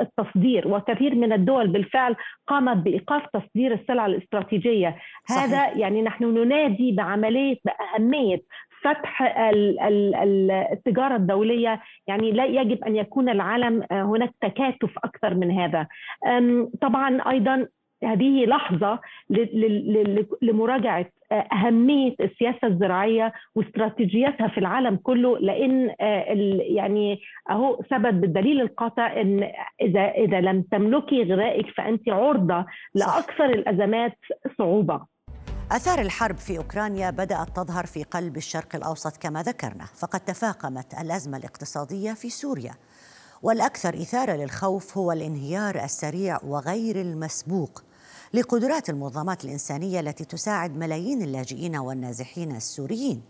التصدير. 0.00 0.68
وكثير 0.68 1.14
من 1.14 1.32
الدول 1.32 1.68
بالفعل 1.68 2.16
قامت 2.46 2.76
بإيقاف 2.76 3.22
تصدير 3.32 3.72
السلع 3.72 4.06
الاستراتيجية. 4.06 4.96
صحيح. 5.28 5.42
هذا 5.42 5.78
يعني 5.78 6.02
نحن 6.02 6.24
ننادي 6.24 6.92
بعملية 6.92 7.56
بأهمية 7.64 8.40
فتح 8.82 9.22
التجارة 10.72 11.16
الدولية. 11.16 11.80
يعني 12.06 12.32
لا 12.32 12.44
يجب 12.44 12.84
أن 12.84 12.96
يكون 12.96 13.28
العالم 13.28 13.82
آه، 13.92 14.02
هناك 14.02 14.30
تكاتف 14.40 14.98
أكثر 15.04 15.34
من 15.34 15.50
هذا. 15.50 15.86
طبعا 16.80 17.30
أيضا 17.30 17.66
هذه 18.04 18.46
لحظة 18.46 19.00
لمراجعة 20.42 21.06
أهمية 21.32 22.14
السياسة 22.20 22.68
الزراعية 22.68 23.32
واستراتيجيتها 23.54 24.48
في 24.48 24.58
العالم 24.58 24.96
كله 24.96 25.38
لأن 25.38 25.94
آه، 26.00 26.24
يعني 26.60 27.20
أهو 27.50 27.82
ثبت 27.90 28.14
بالدليل 28.14 28.60
القاطع 28.60 29.20
إن 29.20 29.50
إذا 29.80 30.00
إذا 30.00 30.40
لم 30.40 30.62
تملكي 30.62 31.22
غذائك 31.22 31.66
فأنت 31.76 32.08
عرضة 32.08 32.66
لأكثر 32.94 33.44
الأزمات 33.44 34.18
صعوبة. 34.58 35.00
آثار 35.72 36.00
الحرب 36.00 36.36
في 36.36 36.58
أوكرانيا 36.58 37.10
بدأت 37.10 37.48
تظهر 37.56 37.86
في 37.86 38.04
قلب 38.04 38.36
الشرق 38.36 38.76
الأوسط 38.76 39.22
كما 39.22 39.42
ذكرنا 39.42 39.84
فقد 39.84 40.20
تفاقمت 40.20 40.94
الأزمة 41.00 41.36
الاقتصادية 41.36 42.12
في 42.12 42.30
سوريا. 42.30 42.72
والأكثر 43.42 43.88
إثارة 43.88 44.32
للخوف 44.32 44.98
هو 44.98 45.12
الانهيار 45.12 45.74
السريع 45.74 46.38
وغير 46.44 46.96
المسبوق. 46.96 47.91
لقدرات 48.34 48.90
المنظمات 48.90 49.44
الإنسانية 49.44 50.00
التي 50.00 50.24
تساعد 50.24 50.76
ملايين 50.76 51.22
اللاجئين 51.22 51.76
والنازحين 51.76 52.56
السوريين. 52.56 53.22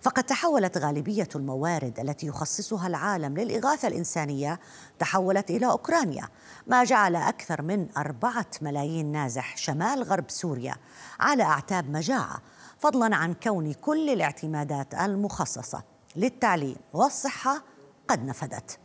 فقد 0.00 0.24
تحولت 0.24 0.78
غالبية 0.78 1.28
الموارد 1.36 2.00
التي 2.00 2.26
يخصصها 2.26 2.86
العالم 2.86 3.36
للإغاثة 3.36 3.88
الإنسانية 3.88 4.60
تحولت 4.98 5.50
إلى 5.50 5.66
أوكرانيا 5.66 6.28
ما 6.66 6.84
جعل 6.84 7.16
أكثر 7.16 7.62
من 7.62 7.86
أربعة 7.96 8.46
ملايين 8.62 9.12
نازح 9.12 9.56
شمال 9.56 10.02
غرب 10.02 10.30
سوريا 10.30 10.74
على 11.20 11.42
أعتاب 11.42 11.90
مجاعة 11.90 12.42
فضلا 12.78 13.16
عن 13.16 13.34
كون 13.34 13.72
كل 13.72 14.10
الاعتمادات 14.10 14.94
المخصصة 14.94 15.82
للتعليم 16.16 16.76
والصحة 16.92 17.62
قد 18.08 18.24
نفدت. 18.24 18.78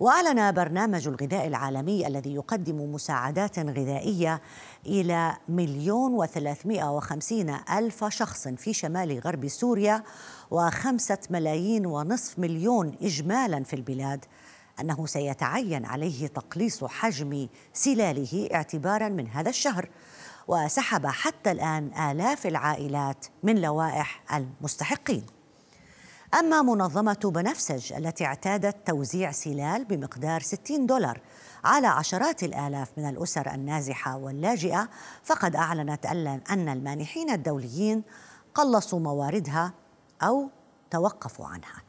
وأعلن 0.00 0.52
برنامج 0.52 1.08
الغذاء 1.08 1.46
العالمي 1.46 2.06
الذي 2.06 2.34
يقدم 2.34 2.94
مساعدات 2.94 3.58
غذائية 3.58 4.40
إلى 4.86 5.36
مليون 5.48 6.14
وثلاثمائة 6.14 6.96
وخمسين 6.96 7.56
ألف 7.72 8.04
شخص 8.04 8.48
في 8.48 8.72
شمال 8.72 9.18
غرب 9.18 9.48
سوريا 9.48 10.02
وخمسة 10.50 11.18
ملايين 11.30 11.86
ونصف 11.86 12.38
مليون 12.38 12.96
اجمالا 13.02 13.64
في 13.64 13.76
البلاد. 13.76 14.24
أنه 14.80 15.06
سيتعين 15.06 15.84
عليه 15.84 16.26
تقليص 16.26 16.84
حجم 16.84 17.48
سلاله 17.72 18.48
اعتبارا 18.54 19.08
من 19.08 19.28
هذا 19.28 19.50
الشهر. 19.50 19.88
وسحب 20.48 21.06
حتى 21.06 21.50
الآن 21.50 22.10
آلاف 22.10 22.46
العائلات 22.46 23.26
من 23.42 23.60
لوائح 23.60 24.22
المستحقين. 24.34 25.37
أما 26.34 26.62
منظمة 26.62 27.20
بنفسج 27.24 27.92
التي 27.92 28.24
اعتادت 28.24 28.76
توزيع 28.86 29.32
سلال 29.32 29.84
بمقدار 29.84 30.40
60 30.40 30.86
دولار 30.86 31.20
على 31.64 31.86
عشرات 31.86 32.42
الآلاف 32.42 32.90
من 32.96 33.08
الأسر 33.08 33.54
النازحة 33.54 34.16
واللاجئة 34.16 34.88
فقد 35.24 35.56
أعلنت 35.56 36.06
أن 36.50 36.68
المانحين 36.68 37.30
الدوليين 37.30 38.02
قلصوا 38.54 39.00
مواردها 39.00 39.72
أو 40.22 40.50
توقفوا 40.90 41.46
عنها. 41.46 41.82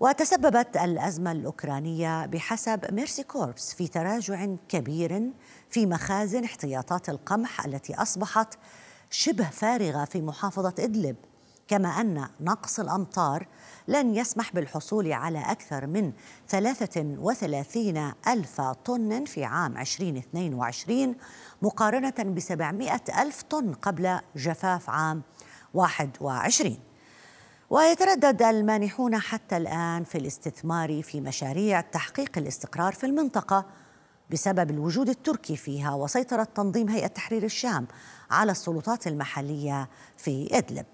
وتسببت 0.00 0.76
الأزمة 0.76 1.32
الأوكرانية 1.32 2.26
بحسب 2.26 2.94
ميرسي 2.94 3.22
كوربس 3.22 3.74
في 3.74 3.88
تراجع 3.88 4.46
كبير 4.68 5.32
في 5.70 5.86
مخازن 5.86 6.44
احتياطات 6.44 7.08
القمح 7.08 7.64
التي 7.64 7.94
أصبحت 7.94 8.54
شبه 9.10 9.50
فارغة 9.50 10.04
في 10.04 10.22
محافظة 10.22 10.74
إدلب. 10.78 11.16
كما 11.68 11.88
أن 11.88 12.28
نقص 12.40 12.80
الأمطار 12.80 13.46
لن 13.88 14.14
يسمح 14.14 14.52
بالحصول 14.52 15.12
على 15.12 15.38
أكثر 15.38 15.86
من 15.86 16.12
33 16.48 18.12
ألف 18.28 18.60
طن 18.60 19.24
في 19.24 19.44
عام 19.44 19.76
2022 19.76 21.14
مقارنة 21.62 22.14
ب 22.18 22.40
700 22.40 23.00
ألف 23.18 23.42
طن 23.42 23.72
قبل 23.72 24.20
جفاف 24.36 24.90
عام 24.90 25.22
21 25.74 26.78
ويتردد 27.70 28.42
المانحون 28.42 29.18
حتى 29.18 29.56
الآن 29.56 30.04
في 30.04 30.18
الاستثمار 30.18 31.02
في 31.02 31.20
مشاريع 31.20 31.80
تحقيق 31.80 32.38
الاستقرار 32.38 32.92
في 32.92 33.06
المنطقة 33.06 33.66
بسبب 34.30 34.70
الوجود 34.70 35.08
التركي 35.08 35.56
فيها 35.56 35.94
وسيطرة 35.94 36.44
تنظيم 36.44 36.88
هيئة 36.88 37.06
تحرير 37.06 37.44
الشام 37.44 37.86
على 38.30 38.52
السلطات 38.52 39.06
المحلية 39.06 39.88
في 40.16 40.48
إدلب. 40.52 40.86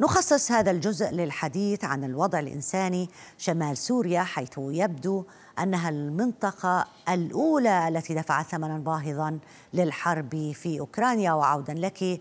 نخصص 0.00 0.52
هذا 0.52 0.70
الجزء 0.70 1.10
للحديث 1.10 1.84
عن 1.84 2.04
الوضع 2.04 2.38
الإنساني 2.38 3.08
شمال 3.38 3.76
سوريا 3.76 4.22
حيث 4.22 4.58
يبدو 4.58 5.24
أنها 5.62 5.88
المنطقة 5.88 6.86
الأولى 7.08 7.88
التي 7.88 8.14
دفعت 8.14 8.46
ثمنا 8.46 8.78
باهظا 8.78 9.38
للحرب 9.74 10.52
في 10.54 10.80
أوكرانيا. 10.80 11.32
وعودا 11.32 11.74
لك 11.74 12.20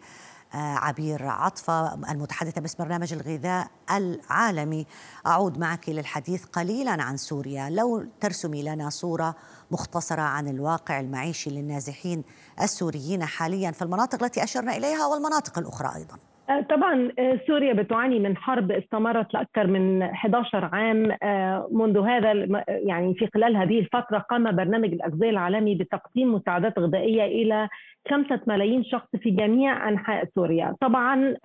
عبير 0.53 1.27
عطفة 1.27 1.93
المتحدثة 1.93 2.61
باسم 2.61 2.83
برنامج 2.83 3.13
الغذاء 3.13 3.67
العالمي. 3.91 4.87
أعود 5.27 5.57
معك 5.57 5.89
للحديث 5.89 6.45
قليلا 6.45 7.03
عن 7.03 7.17
سوريا. 7.17 7.69
لو 7.69 8.05
ترسمي 8.21 8.63
لنا 8.63 8.89
صورة 8.89 9.35
مختصرة 9.71 10.21
عن 10.21 10.47
الواقع 10.47 10.99
المعيشي 10.99 11.49
للنازحين 11.49 12.23
السوريين 12.61 13.25
حاليا 13.25 13.71
في 13.71 13.81
المناطق 13.81 14.23
التي 14.23 14.43
أشرنا 14.43 14.77
إليها 14.77 15.05
والمناطق 15.05 15.57
الأخرى 15.57 15.95
أيضا. 15.95 16.15
آه، 16.15 16.28
طبعا 16.49 17.11
آه، 17.19 17.39
سوريا 17.47 17.73
بتعاني 17.73 18.19
من 18.19 18.37
حرب 18.37 18.71
استمرت 18.71 19.33
لأكثر 19.33 19.67
من 19.67 20.01
11 20.01 20.65
عام 20.65 21.11
آه، 21.23 21.69
منذ 21.71 21.99
هذا 21.99 22.31
يعني 22.67 23.13
في 23.15 23.27
خلال 23.33 23.57
هذه 23.57 23.79
الفترة 23.79 24.17
قام 24.17 24.55
برنامج 24.55 24.93
الأغذية 24.93 25.29
العالمي 25.29 25.75
بتقديم 25.75 26.33
مساعدات 26.33 26.79
غذائية 26.79 27.25
إلى 27.25 27.69
خمسة 28.09 28.39
ملايين 28.47 28.83
شخص 28.83 29.07
في 29.15 29.29
جميع 29.29 29.89
أنحاء 29.89 30.25
سوريا. 30.35 30.75
طبعا 30.81 31.35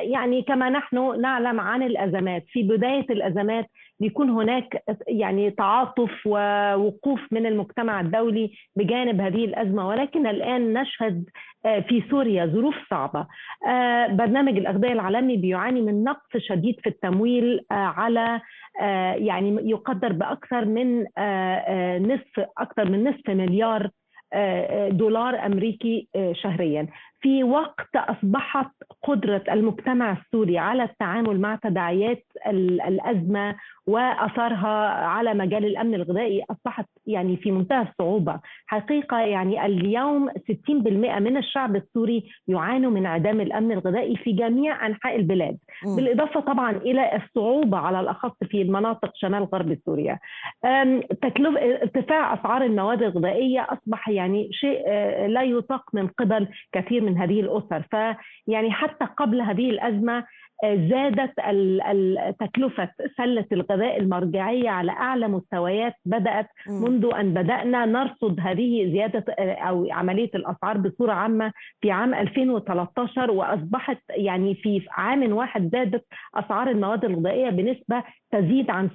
يعني 0.00 0.42
كما 0.42 0.70
نحن 0.70 1.20
نعلم 1.20 1.60
عن 1.60 1.82
الأزمات 1.82 2.44
في 2.48 2.62
بداية 2.62 3.06
الأزمات 3.10 3.66
بيكون 4.00 4.30
هناك 4.30 4.82
يعني 5.08 5.50
تعاطف 5.50 6.26
ووقوف 6.26 7.20
من 7.32 7.46
المجتمع 7.46 8.00
الدولي 8.00 8.52
بجانب 8.76 9.20
هذه 9.20 9.44
الأزمة. 9.44 9.88
ولكن 9.88 10.26
الآن 10.26 10.72
نشهد 10.72 11.24
آه، 11.66 11.80
في 11.80 12.02
سوريا 12.10 12.46
ظروف 12.46 12.74
صعبة. 12.90 13.26
آه، 13.68 14.06
برنامج 14.06 14.56
الأغذية 14.58 14.92
العالمي 14.92 15.36
بيعاني 15.36 15.80
من 15.80 16.04
نقص 16.04 16.36
شديد 16.36 16.80
في 16.80 16.88
التمويل 16.88 17.60
آه، 17.70 17.74
على 17.74 18.40
يعني 19.16 19.70
يقدر 19.70 20.12
بأكثر 20.12 20.64
من 20.64 21.00
نصف 22.12 22.46
أكثر 22.58 22.90
من 22.90 23.04
نصف 23.04 23.30
مليار 23.30 23.90
دولار 24.90 25.46
أمريكي 25.46 26.08
شهريا 26.32 26.86
في 27.20 27.44
وقت 27.44 27.96
أصبحت 27.96 28.70
قدرة 29.02 29.44
المجتمع 29.50 30.12
السوري 30.12 30.58
على 30.58 30.82
التعامل 30.82 31.40
مع 31.40 31.56
تداعيات 31.56 32.24
الأزمة 32.86 33.56
وأثارها 33.86 34.88
على 34.88 35.34
مجال 35.34 35.64
الأمن 35.64 35.94
الغذائي 35.94 36.44
أصبحت 36.50 36.86
يعني 37.06 37.36
في 37.36 37.50
منتهى 37.50 37.82
الصعوبة، 37.82 38.40
حقيقة 38.66 39.20
يعني 39.20 39.66
اليوم 39.66 40.30
60% 40.30 41.18
من 41.18 41.36
الشعب 41.36 41.76
السوري 41.76 42.24
يعانوا 42.48 42.90
من 42.90 42.96
انعدام 42.96 43.40
الأمن 43.40 43.72
الغذائي 43.72 44.16
في 44.16 44.32
جميع 44.32 44.86
أنحاء 44.86 45.16
البلاد،. 45.16 45.58
بالإضافة 45.84 46.40
طبعا 46.40 46.70
إلى 46.70 47.16
الصعوبة 47.16 47.78
على 47.78 48.00
الأخص 48.00 48.32
في 48.50 48.62
المناطق 48.62 49.10
شمال 49.14 49.44
غرب 49.44 49.78
سوريا. 49.84 50.18
تكلف 51.22 51.56
ارتفاع 51.56 52.34
أسعار 52.34 52.62
المواد 52.62 53.02
الغذائية 53.02 53.66
أصبح 53.70 54.08
يعني 54.08 54.48
شيء 54.52 54.82
آه، 54.86 55.26
لا 55.26 55.42
يطاق 55.42 55.84
من 55.92 56.06
قبل 56.06 56.48
كثير 56.72 57.02
من 57.02 57.18
هذه 57.18 57.40
الأسر، 57.40 57.82
فيعني 57.90 58.70
حتى 58.70 59.04
قبل 59.04 59.40
هذه 59.40 59.70
الأزمة 59.70 60.24
زادت 60.64 61.30
تكلفة 62.40 62.88
سلة 63.16 63.44
الغذاء 63.52 64.00
المرجعية 64.00 64.70
على 64.70 64.92
أعلى 64.92 65.28
مستويات 65.28 65.94
بدأت 66.04 66.46
منذ 66.66 67.10
أن 67.14 67.34
بدأنا 67.34 67.86
نرصد 67.86 68.40
هذه 68.40 68.92
زيادة 68.92 69.24
أو 69.38 69.88
عملية 69.90 70.30
الأسعار 70.34 70.78
بصورة 70.78 71.12
عامة 71.12 71.52
في 71.80 71.90
عام 71.90 72.14
2013 72.14 73.30
وأصبحت 73.30 73.98
يعني 74.10 74.54
في 74.54 74.86
عام 74.90 75.32
واحد 75.32 75.70
زادت 75.72 76.04
أسعار 76.34 76.70
المواد 76.70 77.04
الغذائية 77.04 77.50
بنسبة 77.50 78.02
تزيد 78.30 78.70
عن 78.70 78.88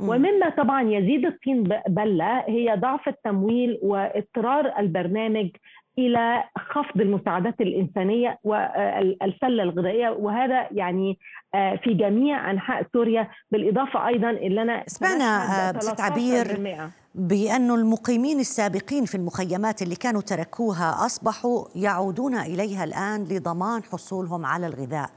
97% 0.00 0.02
ومما 0.02 0.48
طبعا 0.48 0.82
يزيد 0.82 1.26
الطين 1.26 1.62
بلة 1.88 2.38
هي 2.48 2.76
ضعف 2.76 3.08
التمويل 3.08 3.78
واضطرار 3.82 4.72
البرنامج 4.78 5.48
إلى 5.98 6.44
خفض 6.58 7.00
المساعدات 7.00 7.60
الإنسانية 7.60 8.38
والسلة 8.44 9.62
الغذائية 9.62 10.08
وهذا 10.08 10.68
يعني 10.72 11.18
آه، 11.54 11.80
في 11.84 11.94
جميع 11.94 12.50
أنحاء 12.50 12.86
سوريا 12.92 13.28
بالإضافة 13.50 14.08
أيضا 14.08 14.30
اللي 14.30 14.62
أنا 14.62 14.84
سمعنا 14.86 15.24
آه، 15.68 15.74
عبير 15.98 16.46
بأن 17.14 17.70
المقيمين 17.70 18.40
السابقين 18.40 19.04
في 19.04 19.14
المخيمات 19.14 19.82
اللي 19.82 19.96
كانوا 19.96 20.20
تركوها 20.20 21.06
أصبحوا 21.06 21.64
يعودون 21.74 22.34
إليها 22.34 22.84
الآن 22.84 23.24
لضمان 23.24 23.82
حصولهم 23.82 24.46
على 24.46 24.66
الغذاء 24.66 25.10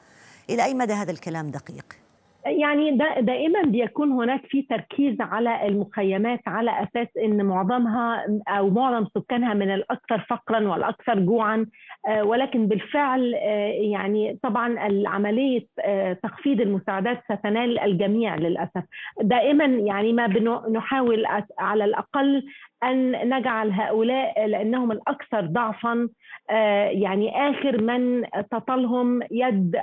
إلى 0.49 0.63
أي 0.63 0.73
مدى 0.73 0.93
هذا 0.93 1.11
الكلام 1.11 1.51
دقيق؟ 1.51 2.04
يعني 2.45 2.97
دائما 3.21 3.61
بيكون 3.61 4.11
هناك 4.11 4.45
في 4.45 4.61
تركيز 4.61 5.21
على 5.21 5.67
المخيمات 5.67 6.39
على 6.47 6.71
أساس 6.83 7.07
إن 7.23 7.45
معظمها 7.45 8.25
أو 8.47 8.69
معظم 8.69 9.07
سكانها 9.17 9.53
من 9.53 9.73
الأكثر 9.73 10.25
فقرا 10.29 10.67
والأكثر 10.67 11.19
جوعا 11.19 11.65
آه، 12.07 12.23
ولكن 12.23 12.67
بالفعل 12.67 13.35
آه، 13.35 13.67
يعني 13.91 14.39
طبعا 14.43 14.79
عمليه 15.07 15.65
آه، 15.79 16.13
تخفيض 16.13 16.61
المساعدات 16.61 17.23
ستنال 17.23 17.79
الجميع 17.79 18.35
للأسف. 18.35 18.83
دائما 19.21 19.65
يعني 19.65 20.13
ما 20.13 20.27
بنحاول 20.27 21.25
على 21.59 21.85
الأقل 21.85 22.43
أن 22.83 23.29
نجعل 23.29 23.71
هؤلاء 23.71 24.47
لأنهم 24.47 24.91
الأكثر 24.91 25.45
ضعفا 25.45 26.09
آه، 26.49 26.85
يعني 26.85 27.49
آخر 27.49 27.81
من 27.81 28.23
تطلهم 28.51 29.21
يد 29.31 29.75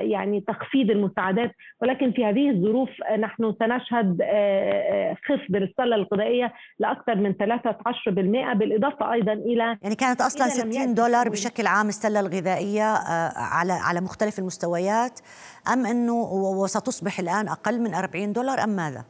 يعني 0.00 0.44
تخفيض 0.48 0.90
المساعدات. 0.90 1.50
ولكن 1.82 2.12
في 2.12 2.24
هذه 2.24 2.50
الظروف 2.50 2.90
نحن 3.18 3.54
سنشهد 3.58 4.18
آه، 4.22 5.16
خفض 5.28 5.56
السله 5.56 5.96
الغذائيه 5.96 6.52
لأكثر 6.78 7.14
من 7.14 7.32
13% 7.32 8.54
بالإضافة 8.54 9.12
أيضا 9.12 9.32
إلى 9.32 9.78
يعني 9.82 9.94
كانت 9.94 10.20
أصلا 10.20 10.48
60 10.48 10.94
دولار 10.94 11.28
بشكل 11.28 11.66
عام 11.66 11.88
السلة 11.88 12.20
الغذائية 12.20 12.94
آه، 12.94 13.32
على 13.36 13.72
على 13.72 14.00
مختلف 14.00 14.38
المستويات. 14.38 15.20
أم 15.72 15.86
أنه 15.86 16.14
وستصبح 16.62 17.18
الآن 17.18 17.48
أقل 17.48 17.80
من 17.80 17.94
40 17.94 18.32
دولار 18.32 18.64
أم 18.64 18.68
ماذا؟ 18.68 19.04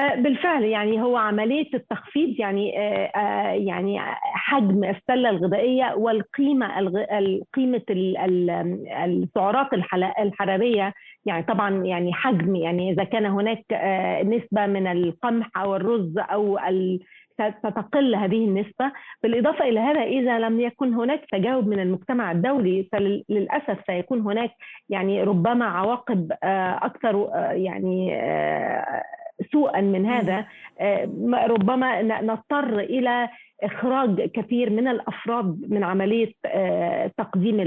آه، 0.00 0.14
بالفعل 0.14 0.64
يعني 0.64 1.02
هو 1.02 1.16
عملية 1.16 1.68
التخفيض 1.74 2.40
يعني 2.40 2.78
آه، 2.78 3.06
آه، 3.06 3.52
يعني 3.52 3.98
حجم 4.22 4.84
السلة 4.84 5.30
الغذائية 5.30 5.94
والقيمة 5.94 6.66
قيمة 7.54 7.82
السعرات 9.04 9.68
الحرارية 10.18 10.92
يعني 11.26 11.42
طبعا 11.42 11.84
يعني 11.84 12.12
حجم 12.12 12.56
يعني 12.56 12.92
إذا 12.92 13.04
كان 13.04 13.26
هناك 13.26 13.64
نسبة 14.24 14.66
من 14.66 14.86
القمح 14.86 15.50
أو 15.56 15.76
الرز 15.76 16.18
أو 16.18 16.58
ستقل 17.58 18.14
هذه 18.14 18.44
النسبة. 18.44 18.92
بالإضافة 19.22 19.64
إلى 19.64 19.80
هذا 19.80 20.02
إذا 20.02 20.38
لم 20.38 20.60
يكن 20.60 20.94
هناك 20.94 21.24
تجاوب 21.32 21.68
من 21.68 21.80
المجتمع 21.80 22.32
الدولي 22.32 22.88
فللأسف 22.92 23.78
سيكون 23.86 24.20
هناك 24.20 24.50
يعني 24.88 25.22
ربما 25.22 25.64
عواقب 25.64 26.32
أكثر 26.82 27.30
يعني 27.52 28.20
سوءا 29.52 29.80
من 29.80 30.06
هذا. 30.06 30.46
آه، 30.80 31.08
ربما 31.46 32.02
نضطر 32.02 32.78
إلى 32.80 33.28
إخراج 33.62 34.30
كثير 34.34 34.70
من 34.70 34.88
الأفراد 34.88 35.60
من 35.68 35.84
عملية 35.84 36.32
آه، 36.46 37.10
تقديم 37.18 37.60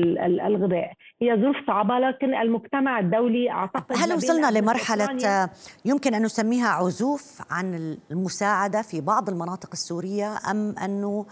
الغذاء. 0.48 0.94
هي 1.22 1.36
ظروف 1.42 1.56
صعبة 1.68 2.00
لكن 2.00 2.36
المجتمع 2.36 3.00
الدولي 3.00 3.52
أعتقد 3.52 3.96
هل 3.98 4.14
وصلنا 4.14 4.60
لمرحلة 4.60 5.50
يمكن 5.86 6.14
أن 6.14 6.24
نسميها 6.24 6.68
عزوف 6.68 7.42
عن 7.52 7.98
المساعدة 8.12 8.82
في 8.82 9.02
بعض 9.02 9.30
المناطق 9.30 9.70
السورية 9.74 10.36
أم 10.52 10.76
أنه 10.78 11.26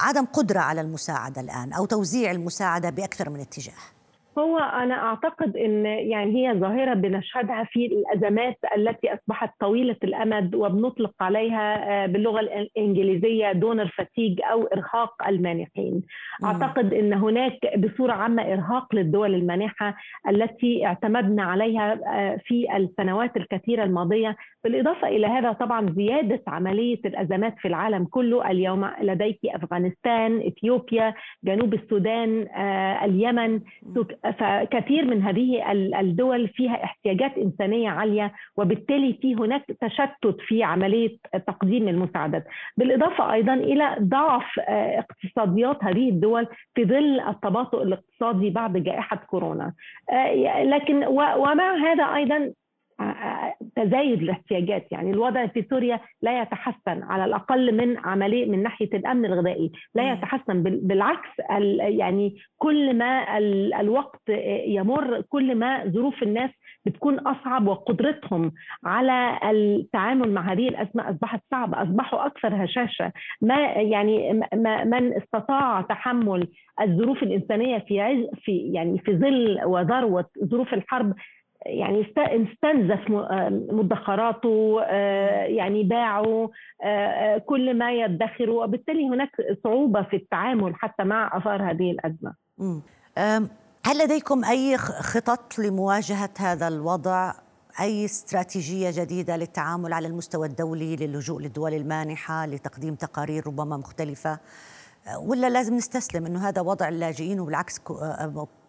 عدم 0.00 0.24
قدرة 0.24 0.60
على 0.60 0.80
المساعدة 0.80 1.40
الآن 1.40 1.72
أو 1.72 1.84
توزيع 1.84 2.30
المساعدة 2.30 2.90
بأكثر 2.90 3.30
من 3.30 3.40
اتجاه؟ 3.40 3.93
هو 4.38 4.58
أنا 4.58 4.94
أعتقد 4.94 5.56
إن 5.56 5.86
يعني 5.86 6.36
هي 6.48 6.54
ظاهرة 6.58 6.94
بنشهدها 6.94 7.64
في 7.64 7.86
الأزمات 7.86 8.56
التي 8.76 9.14
أصبحت 9.14 9.50
طويلة 9.60 9.96
الأمد 10.04 10.54
وبنطلق 10.54 11.12
عليها 11.20 12.04
آه، 12.04 12.06
باللغة 12.06 12.40
الإنجليزية 12.40 13.52
donor 13.52 13.86
fatigue 13.86 14.40
أو 14.42 14.64
إرهاق 14.66 15.28
المانحين. 15.28 16.02
أعتقد 16.44 16.94
إن 16.94 17.12
هناك 17.12 17.78
بصورة 17.78 18.12
عامة 18.12 18.42
إرهاق 18.42 18.94
للدول 18.94 19.34
المانحة 19.34 19.96
التي 20.28 20.86
اعتمدنا 20.86 21.42
عليها 21.42 21.92
آه، 22.06 22.40
في 22.46 22.76
السنوات 22.76 23.36
الكثيرة 23.36 23.84
الماضية، 23.84 24.36
بالإضافة 24.64 25.08
إلى 25.08 25.26
هذا 25.26 25.52
طبعا 25.52 25.94
زيادة 25.96 26.42
عملية 26.46 27.00
الأزمات 27.04 27.54
في 27.58 27.68
العالم 27.68 28.04
كله، 28.04 28.50
اليوم 28.50 28.90
لديك 29.02 29.38
أفغانستان، 29.46 30.46
إثيوبيا، 30.46 31.14
جنوب 31.44 31.74
السودان، 31.74 32.46
آه، 32.48 33.04
اليمن، 33.04 33.60
فكثير 34.30 35.04
من 35.04 35.22
هذه 35.22 35.72
الدول 36.00 36.48
فيها 36.48 36.84
احتياجات 36.84 37.38
إنسانية 37.38 37.88
عالية 37.88 38.32
وبالتالي 38.56 39.18
في 39.22 39.34
هناك 39.34 39.64
تشتت 39.80 40.36
في 40.46 40.62
عملية 40.62 41.16
تقديم 41.46 41.88
المساعدات. 41.88 42.44
بالإضافة 42.76 43.32
أيضا 43.32 43.54
إلى 43.54 43.96
ضعف 44.00 44.60
آه، 44.60 44.98
اقتصاديات 44.98 45.84
هذه 45.84 46.08
الدول 46.08 46.46
في 46.74 46.84
ظل 46.84 47.20
التباطؤ 47.20 47.82
الاقتصادي 47.82 48.50
بعد 48.50 48.76
جائحة 48.76 49.16
كورونا. 49.16 49.72
آه، 50.10 50.62
لكن 50.64 51.04
ومع 51.36 51.74
هذا 51.76 52.04
أيضا 52.04 52.52
تزايد 53.76 54.22
الاحتياجات. 54.22 54.92
يعني 54.92 55.10
الوضع 55.10 55.46
في 55.46 55.66
سوريا 55.70 56.00
لا 56.22 56.42
يتحسن 56.42 57.02
على 57.02 57.24
الأقل 57.24 57.76
من 57.76 57.98
عمليه 57.98 58.46
من 58.46 58.62
ناحية 58.62 58.88
الأمن 58.94 59.24
الغذائي. 59.24 59.72
لا 59.94 60.12
يتحسن 60.12 60.62
بالعكس 60.62 61.28
يعني 61.78 62.36
كل 62.58 62.98
ما 62.98 63.38
الوقت 63.80 64.22
يمر 64.66 65.20
كل 65.20 65.54
ما 65.54 65.88
ظروف 65.88 66.22
الناس 66.22 66.50
بتكون 66.86 67.18
أصعب 67.18 67.66
وقدرتهم 67.66 68.52
على 68.84 69.38
التعامل 69.50 70.30
مع 70.30 70.52
هذه 70.52 70.68
الأزمة 70.68 71.10
أصبحت 71.10 71.40
صعبة 71.50 71.82
أصبحوا 71.82 72.26
أكثر 72.26 72.64
هشاشة. 72.64 73.12
ما 73.42 73.56
يعني 73.66 74.42
ما 74.54 74.84
من 74.84 75.14
استطاع 75.14 75.80
تحمل 75.80 76.48
الظروف 76.80 77.22
الإنسانية 77.22 77.78
في 77.78 78.28
في 78.44 78.72
يعني 78.74 78.98
في 78.98 79.16
ظل 79.16 79.60
وذروة 79.64 80.26
ظروف 80.44 80.74
الحرب 80.74 81.14
يعني 81.66 82.06
استنزف 82.16 83.00
مدخراته 83.72 84.80
آه، 84.82 85.44
يعني 85.44 85.82
باعوا 85.82 86.48
آه، 86.84 87.38
كل 87.38 87.78
ما 87.78 87.92
يدخر 87.92 88.50
وبالتالي 88.50 89.08
هناك 89.08 89.30
صعوبة 89.64 90.02
في 90.02 90.16
التعامل 90.16 90.74
حتى 90.74 91.04
مع 91.04 91.38
آثار 91.38 91.70
هذه 91.70 91.90
الأزمة. 91.90 92.34
هل 93.86 93.98
لديكم 94.04 94.44
أي 94.44 94.76
خطط 94.78 95.58
لمواجهة 95.58 96.30
هذا 96.38 96.68
الوضع؟ 96.68 97.32
أي 97.80 98.04
استراتيجية 98.04 98.90
جديدة 98.94 99.36
للتعامل 99.36 99.92
على 99.92 100.06
المستوى 100.06 100.46
الدولي 100.46 100.96
للجوء 100.96 101.42
للدول 101.42 101.74
المانحة 101.74 102.46
لتقديم 102.46 102.94
تقارير 102.94 103.46
ربما 103.46 103.76
مختلفة 103.76 104.38
ولا 105.18 105.50
لازم 105.50 105.74
نستسلم 105.74 106.26
إنه 106.26 106.48
هذا 106.48 106.62
وضع 106.62 106.88
اللاجئين 106.88 107.40
وبالعكس 107.40 107.78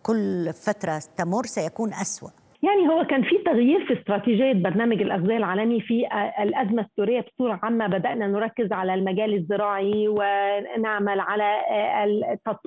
كل 0.04 0.54
فترة 0.54 1.04
تمر 1.18 1.46
سيكون 1.46 1.94
أسوأ 1.94 2.30
يعني 2.64 2.90
هو 2.90 3.06
كان 3.06 3.24
في 3.24 3.38
تغيير 3.38 3.86
في 3.86 4.00
استراتيجية 4.00 4.54
برنامج 4.54 5.02
الأغذية 5.02 5.38
العالمي 5.38 5.82
في 5.82 6.08
الأزمة 6.40 6.82
السورية 6.82 7.22
بصورة 7.22 7.60
عامة. 7.64 7.88
بدأنا 7.88 8.28
نركز 8.28 8.72
على 8.72 8.94
المجال 8.94 9.34
الزراعي 9.34 10.08
ونعمل 10.08 11.20
على 11.20 11.56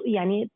يعني 0.07 0.51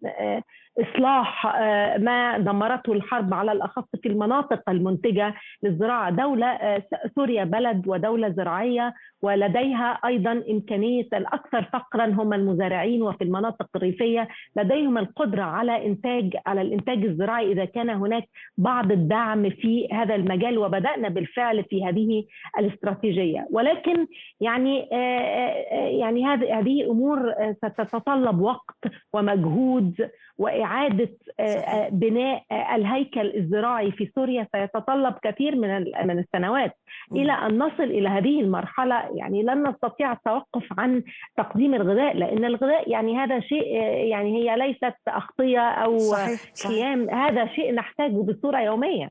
إصلاح 0.80 1.46
آه، 1.46 1.98
ما 1.98 2.38
دمرته 2.38 2.92
الحرب 2.92 3.34
على 3.34 3.52
الأخص 3.52 3.84
في 4.02 4.08
المناطق 4.08 4.70
المنتجة 4.70 5.34
للزراعة، 5.62 6.10
دولة 6.10 6.46
آه، 6.46 6.82
سوريا 7.14 7.44
بلد 7.44 7.88
ودولة 7.88 8.28
زراعية 8.28 8.94
ولديها 9.22 9.98
أيضا 10.04 10.32
امكانيه 10.50 11.08
الأكثر 11.12 11.62
فقرا 11.72 12.06
هم 12.06 12.32
المزارعين 12.32 13.02
وفي 13.02 13.24
المناطق 13.24 13.66
الريفية. 13.76 14.28
لديهم 14.56 14.98
القدرة 14.98 15.42
على 15.42 15.86
إنتاج 15.86 16.36
على 16.46 16.62
الإنتاج 16.62 17.04
الزراعي 17.04 17.52
إذا 17.52 17.64
كان 17.64 17.90
هناك 17.90 18.24
بعض 18.58 18.92
الدعم 18.92 19.50
في 19.50 19.88
هذا 19.92 20.14
المجال 20.14 20.58
وبدأنا 20.58 21.08
بالفعل 21.08 21.64
في 21.64 21.84
هذه 21.84 22.24
الاستراتيجية، 22.58 23.46
ولكن 23.50 24.06
يعني 24.40 24.88
آه، 24.92 25.88
يعني 25.88 26.26
هذه 26.26 26.58
هذه 26.58 26.90
امور 26.90 27.34
ستتطلب 27.62 28.40
وقت 28.40 28.76
ومجهود 29.12 30.10
وإعادة 30.38 31.10
آه، 31.40 31.42
آه، 31.42 31.88
بناء 31.88 32.42
آه، 32.52 32.76
الهيكل 32.76 33.36
الزراعي 33.36 33.92
في 33.92 34.10
سوريا. 34.14 34.46
سيتطلب 34.56 35.14
كثير 35.22 35.56
من 35.56 35.84
من 36.06 36.18
السنوات. 36.18 36.76
إلى 37.12 37.32
أن 37.32 37.58
نصل 37.58 37.82
إلى 37.82 38.08
هذه 38.08 38.40
المرحلة 38.40 39.11
يعني 39.16 39.42
لن 39.42 39.68
نستطيع 39.68 40.12
التوقف 40.12 40.64
عن 40.78 41.02
تقديم 41.36 41.74
الغذاء 41.74 42.16
لأن 42.16 42.44
الغذاء 42.44 42.90
يعني 42.90 43.16
هذا 43.16 43.40
شيء 43.40 43.66
يعني 44.10 44.36
هي 44.36 44.56
ليست 44.56 44.96
أغطية 45.08 45.68
أو 45.68 45.98
صحيح. 45.98 46.40
خيام 46.66 47.10
هذا 47.10 47.46
شيء 47.46 47.74
نحتاجه 47.74 48.22
بصورة 48.22 48.60
يومية 48.60 49.08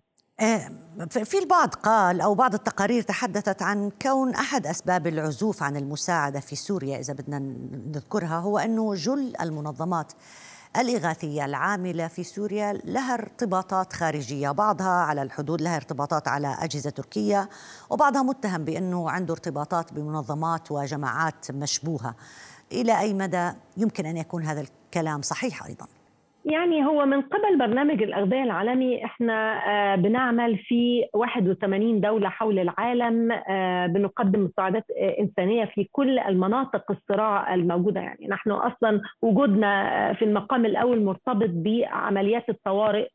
في 1.07 1.39
البعض 1.41 1.69
قال 1.69 2.21
أو 2.21 2.35
بعض 2.35 2.53
التقارير 2.53 3.01
تحدثت 3.01 3.61
عن 3.61 3.91
كون 4.01 4.33
أحد 4.33 4.67
أسباب 4.67 5.07
العزوف 5.07 5.63
عن 5.63 5.77
المساعدة 5.77 6.39
في 6.39 6.55
سوريا 6.55 6.99
إذا 6.99 7.13
بدنا 7.13 7.39
نذكرها 7.87 8.39
هو 8.39 8.57
أنه 8.57 8.93
جل 8.95 9.33
المنظمات 9.41 10.13
الإغاثية 10.77 11.45
العاملة 11.45 12.07
في 12.07 12.23
سوريا 12.23 12.73
لها 12.73 13.13
ارتباطات 13.13 13.93
خارجية 13.93 14.51
بعضها 14.51 14.87
على 14.87 15.21
الحدود 15.21 15.61
لها 15.61 15.75
ارتباطات 15.75 16.27
على 16.27 16.57
أجهزة 16.59 16.89
تركية 16.89 17.49
وبعضها 17.89 18.23
متهم 18.23 18.65
بأنه 18.65 19.09
عنده 19.09 19.33
ارتباطات 19.33 19.93
بمنظمات 19.93 20.71
وجماعات 20.71 21.51
مشبوهة 21.51 22.15
إلى 22.71 22.99
أي 22.99 23.13
مدى 23.13 23.51
يمكن 23.77 24.05
أن 24.05 24.17
يكون 24.17 24.43
هذا 24.43 24.61
الكلام 24.61 25.21
صحيح 25.21 25.65
أيضاً؟ 25.65 25.87
يعني 26.45 26.85
هو 26.85 27.05
من 27.05 27.21
قبل 27.21 27.57
برنامج 27.59 28.03
الأغذية 28.03 28.43
العالمي 28.43 29.05
إحنا 29.05 29.33
آه، 29.69 29.95
بنعمل 29.95 30.57
في 30.57 31.05
81 31.13 32.01
دولة 32.01 32.29
حول 32.29 32.59
العالم 32.59 33.31
آه، 33.31 33.87
بنقدم 33.87 34.43
مساعدات 34.43 34.85
آه، 34.97 35.19
إنسانية 35.19 35.65
في 35.65 35.89
كل 35.91 36.19
المناطق 36.19 36.91
الصراع 36.91 37.53
الموجودة. 37.53 38.01
يعني 38.01 38.27
نحن 38.27 38.51
أصلا 38.51 39.01
وجودنا 39.21 40.13
في 40.13 40.25
المقام 40.25 40.65
الأول 40.65 41.03
مرتبط 41.03 41.49
بعمليات 41.49 42.49
الطوارئ 42.49 43.07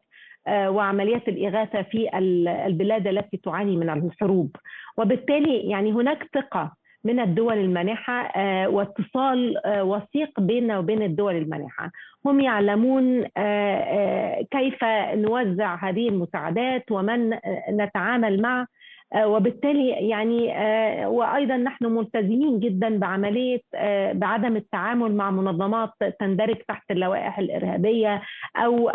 وعمليات 0.48 1.28
الإغاثة 1.28 1.82
في 1.82 2.18
البلاد 2.66 3.06
التي 3.06 3.36
تعاني 3.36 3.76
من 3.76 3.90
الحروب. 3.90 4.56
وبالتالي 4.98 5.70
يعني 5.70 5.92
هناك 5.92 6.28
ثقة 6.34 6.72
من 7.06 7.20
الدول 7.20 7.58
المانحة 7.58 8.32
واتصال 8.68 9.60
وثيق 9.66 10.40
بيننا 10.40 10.78
وبين 10.78 11.02
الدول 11.02 11.36
المانحة. 11.36 11.90
هم 12.26 12.40
يعلمون 12.40 13.24
آه، 13.36 13.76
آه، 13.76 14.42
كيف 14.50 14.84
نوزع 15.14 15.88
هذه 15.88 16.08
المساعدات 16.08 16.90
ومن 16.90 17.38
نتعامل 17.70 18.42
مع 18.42 18.66
آه، 19.14 19.26
وبالتالي 19.26 19.88
يعني 19.88 20.46
وأيضا 21.06 21.56
نحن 21.56 21.84
ملتزمين 21.86 22.60
جدا 22.60 22.98
بعملية 22.98 23.60
بعدم 24.12 24.56
التعامل 24.56 25.14
مع 25.14 25.30
منظمات 25.30 25.90
تندرج 26.20 26.56
تحت 26.68 26.90
اللوائح 26.90 27.38
الإرهابية 27.38 28.22
أو 28.56 28.90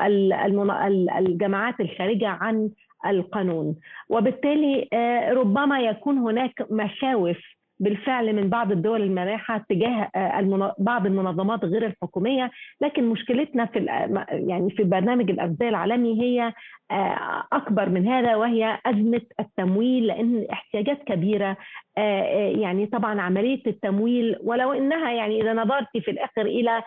الجماعات 1.18 1.80
الخارجة 1.80 2.28
عن 2.28 2.70
القانون. 3.06 3.76
وبالتالي 4.10 4.88
ربما 5.32 5.80
يكون 5.80 6.18
هناك 6.18 6.66
مخاوف 6.70 7.38
بالفعل 7.82 8.36
من 8.36 8.50
بعض 8.50 8.72
الدول 8.72 9.02
المانحه 9.02 9.66
تجاه 9.70 10.10
آه، 10.16 10.74
بعض 10.80 11.06
المنظمات 11.06 11.66
غير 11.66 11.86
الحكومية 11.86 12.52
لكن 12.82 13.04
مشكلتنا 13.04 13.66
في 13.66 13.80
يعني 14.32 14.70
في 14.70 14.84
برنامج 14.84 15.30
الاغذيه 15.30 15.70
العالمي 15.70 16.22
هي 16.22 16.54
أكبر 17.54 17.90
من 17.90 18.08
هذا 18.08 18.36
وهي 18.36 18.80
أزمة 18.86 19.22
التمويل 19.40 20.08
لأن 20.08 20.48
احتياجات 20.52 21.04
كبيرة. 21.04 21.58
آه، 21.98 22.54
يعني 22.56 22.86
طبعا 22.86 23.22
عملية 23.22 23.62
التمويل 23.68 24.38
ولو 24.44 24.74
إنها 24.74 25.12
يعني 25.12 25.42
إذا 25.42 25.54
نظرت 25.54 25.88
في 26.06 26.12
الآخر 26.12 26.42
إلى 26.42 26.84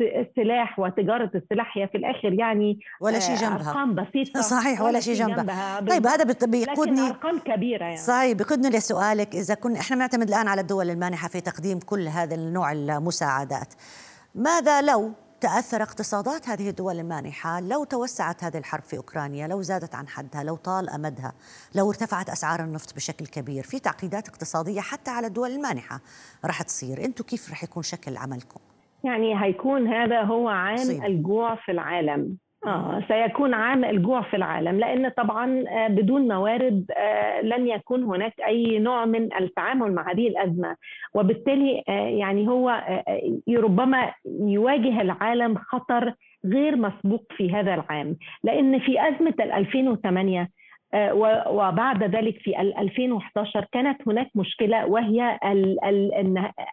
السلاح 0.00 0.78
وتجارة 0.78 1.30
السلاح 1.34 1.78
هي 1.78 1.88
في 1.88 1.98
الآخر 1.98 2.32
يعني 2.32 2.78
ولا 3.00 3.18
شيء 3.18 3.34
جنبها. 3.34 3.70
أرقام 3.70 3.94
بسيطة. 3.94 4.40
صحيح 4.56 4.80
ولا 4.80 5.00
شيء 5.00 5.14
جنبها, 5.14 5.36
جنبها. 5.36 5.80
طيب 5.80 6.06
هذا 6.06 6.46
بيقودني 6.46 7.00
أرقام 7.00 7.38
كبيرة 7.38 7.84
يعني. 7.84 7.96
صحيح 7.96 8.32
بيقودني 8.32 8.68
لسؤالك. 8.68 9.34
إذا 9.34 9.54
كنا 9.54 9.80
إحنا 9.80 9.96
بنعتمد 9.96 10.28
الآن 10.28 10.48
على 10.48 10.60
الدول 10.60 10.90
المانحة 10.90 11.28
في 11.28 11.40
تقديم 11.40 11.78
كل 11.78 12.08
هذا 12.08 12.34
النوع 12.34 12.72
المساعدات. 12.72 13.74
ماذا 14.34 14.82
لو 14.82 15.12
تأثر 15.44 15.82
اقتصادات 15.82 16.48
هذه 16.48 16.68
الدول 16.68 17.00
المانحة 17.00 17.60
لو 17.60 17.84
توسعت 17.84 18.44
هذه 18.44 18.58
الحرب 18.58 18.82
في 18.82 18.96
أوكرانيا 18.96 19.48
لو 19.48 19.62
زادت 19.62 19.94
عن 19.94 20.08
حدها 20.08 20.44
لو 20.44 20.56
طال 20.56 20.90
أمدها 20.90 21.32
لو 21.74 21.88
ارتفعت 21.88 22.28
أسعار 22.28 22.60
النفط 22.60 22.94
بشكل 22.94 23.26
كبير 23.26 23.62
في 23.62 23.78
تعقيدات 23.78 24.28
اقتصادية 24.28 24.80
حتى 24.80 25.10
على 25.10 25.26
الدول 25.26 25.50
المانحة 25.50 26.00
راح 26.44 26.62
تصير. 26.62 27.04
أنتم 27.04 27.24
كيف 27.24 27.50
راح 27.50 27.64
يكون 27.64 27.82
شكل 27.82 28.16
عملكم؟ 28.16 28.60
يعني 29.04 29.44
هيكون 29.44 29.88
هذا 29.88 30.22
هو 30.22 30.48
عام. 30.48 31.04
الجوع 31.04 31.54
في 31.54 31.72
العالم. 31.72 32.36
آه 32.66 33.02
سيكون 33.08 33.54
عام 33.54 33.84
الجوع 33.84 34.22
في 34.22 34.36
العالم 34.36 34.78
لأن 34.78 35.08
طبعا 35.08 35.64
آه، 35.68 35.88
بدون 35.88 36.28
موارد 36.28 36.90
آه، 36.96 37.40
لن 37.40 37.68
يكون 37.68 38.02
هناك 38.02 38.34
أي 38.46 38.78
نوع 38.78 39.04
من 39.04 39.34
التعامل 39.40 39.94
مع 39.94 40.12
هذه 40.12 40.28
الأزمة. 40.28 40.76
وبالتالي 41.14 41.82
آه، 41.88 41.92
يعني 41.92 42.48
هو 42.48 42.82
ربما 43.48 44.12
يواجه 44.40 45.00
العالم 45.00 45.58
خطر 45.58 46.14
غير 46.46 46.76
مسبوق 46.76 47.32
في 47.36 47.52
هذا 47.52 47.74
العام. 47.74 48.16
لأن 48.44 48.78
في 48.78 49.08
أزمة 49.08 49.34
2008 49.40 50.50
وبعد 51.50 52.04
ذلك 52.04 52.38
في 52.38 52.60
2011 52.60 53.66
كانت 53.72 54.08
هناك 54.08 54.30
مشكلة 54.34 54.86
وهي 54.86 55.38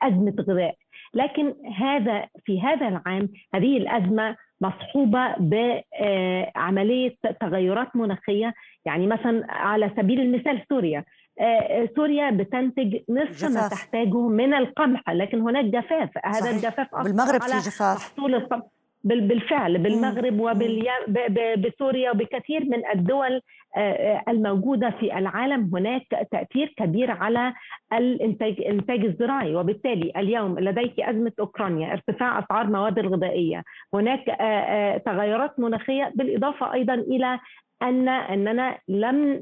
أزمة 0.04 0.36
غذاء. 0.39 0.75
لكن 1.13 1.54
هذا 1.75 2.27
في 2.45 2.62
هذا 2.62 2.88
العام 2.88 3.30
هذه 3.56 3.77
الأزمة 3.77 4.36
مصحوبة 4.62 5.36
بعملية 5.39 7.15
تغيرات 7.41 7.95
مناخية. 7.95 8.54
يعني 8.86 9.08
مثلا 9.08 9.45
على 9.50 9.91
سبيل 9.97 10.21
المثال 10.21 10.65
سوريا. 10.69 11.04
آه، 11.39 11.89
سوريا 11.95 12.30
بتنتج 12.30 12.95
نصف 13.10 13.43
ما 13.43 13.67
تحتاجه 13.67 14.28
من 14.28 14.54
القمح 14.54 15.10
لكن 15.10 15.41
هناك 15.41 15.65
جفاف. 15.65 16.10
هذا 16.26 16.50
الجفاف 16.50 16.88
بالمغرب 17.04 17.41
في 17.41 17.58
جفاف. 17.69 17.97
محصول 17.97 18.36
بالفعل 19.04 19.78
بالمغرب 19.78 20.40
وبسوريا 20.40 22.12
وبكثير 22.12 22.66
من 22.66 22.82
الدول 22.96 23.42
آه، 23.78 23.80
آه، 23.80 24.24
الموجودة 24.28 24.90
في 24.90 25.18
العالم. 25.18 25.70
هناك 25.76 26.28
تأثير 26.32 26.74
كبير 26.78 27.12
على 27.12 27.54
الانتاج 27.94 28.52
الانتاج 28.52 29.06
الزراعي 29.06 29.56
وبالتالي 29.56 30.12
اليوم 30.18 30.60
لديك 30.60 31.00
أزمة 31.00 31.32
أوكرانيا 31.40 31.94
ارتفاع 31.94 32.40
أسعار 32.40 32.66
المواد 32.66 33.00
الغذائية. 33.00 33.64
هناك 33.94 34.30
آه، 34.30 34.98
تغيرات 34.98 35.60
مناخية 35.60 36.12
بالإضافة 36.16 36.74
أيضا 36.74 36.94
إلى 36.94 37.40
ان 37.82 38.10
أننا 38.10 38.78
لم 38.88 39.40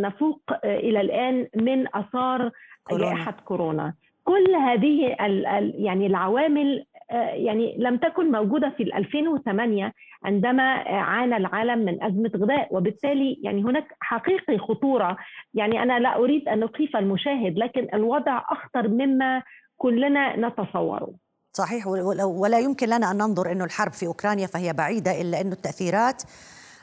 نفوق 0.00 0.40
إلى 0.64 1.00
الآن 1.00 1.46
من 1.56 1.86
آثار 1.96 2.50
جائحة 2.92 3.36
كورونا. 3.44 3.94
كل 4.24 4.54
هذه 4.54 5.16
يعني 5.74 6.06
العوامل 6.06 6.84
يعني 7.34 7.76
لم 7.78 7.96
تكن 7.96 8.32
موجودة 8.32 8.72
في 8.76 8.82
2008 8.82 9.92
عندما 10.24 10.62
عانى 10.86 11.36
العالم 11.36 11.78
من 11.78 12.02
أزمة 12.02 12.30
غذاء. 12.36 12.68
وبالتالي 12.70 13.40
يعني 13.42 13.62
هناك 13.64 13.84
حقيقي 14.00 14.58
خطورة. 14.58 15.16
يعني 15.54 15.82
أنا 15.82 15.98
لا 15.98 16.16
أريد 16.16 16.48
أن 16.48 16.60
نخيف 16.60 16.96
المشاهد 16.96 17.58
لكن 17.58 17.88
الوضع 17.94 18.42
أخطر 18.50 18.88
مما 18.88 19.42
كلنا 19.76 20.48
نتصوره. 20.48 21.14
صحيح. 21.52 21.86
ولا 22.26 22.58
يمكن 22.58 22.86
لنا 22.86 23.10
أن 23.10 23.16
ننظر 23.16 23.52
إنه 23.52 23.64
الحرب 23.64 23.92
في 23.92 24.06
أوكرانيا 24.06 24.46
فهي 24.46 24.72
بعيدة 24.72 25.20
إلا 25.20 25.40
إنه 25.40 25.52
التأثيرات 25.52 26.22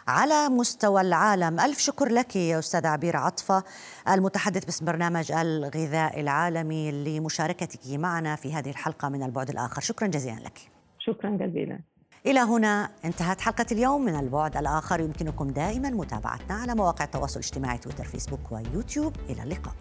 على 0.09 0.49
مستوى 0.49 1.01
العالم. 1.01 1.59
ألف 1.59 1.79
شكر 1.79 2.09
لك 2.09 2.35
يا 2.35 2.59
أستاذ 2.59 2.87
عبير 2.87 3.17
عطفة 3.17 3.63
المتحدث 4.09 4.65
باسم 4.65 4.85
برنامج 4.85 5.31
الغذاء 5.31 6.19
العالمي 6.19 6.91
لمشاركتك 6.91 7.79
معنا 7.87 8.35
في 8.35 8.53
هذه 8.53 8.69
الحلقة 8.69 9.09
من 9.09 9.23
البعد 9.23 9.49
الآخر. 9.49 9.81
شكرا 9.81 10.07
جزيلا 10.07 10.39
لك. 10.39 10.59
شكرا 10.99 11.29
جزيلا. 11.29 11.79
إلى 12.25 12.39
هنا 12.39 12.89
انتهت 13.05 13.41
حلقة 13.41 13.65
اليوم 13.71 14.05
من 14.05 14.15
البعد 14.19 14.57
الآخر. 14.57 14.99
يمكنكم 14.99 15.47
دائما 15.47 15.89
متابعتنا 15.89 16.55
على 16.55 16.75
مواقع 16.75 17.05
التواصل 17.05 17.39
الاجتماعي 17.39 17.77
تويتر 17.77 18.03
فيسبوك 18.03 18.51
ويوتيوب. 18.51 19.15
إلى 19.29 19.43
اللقاء. 19.43 19.73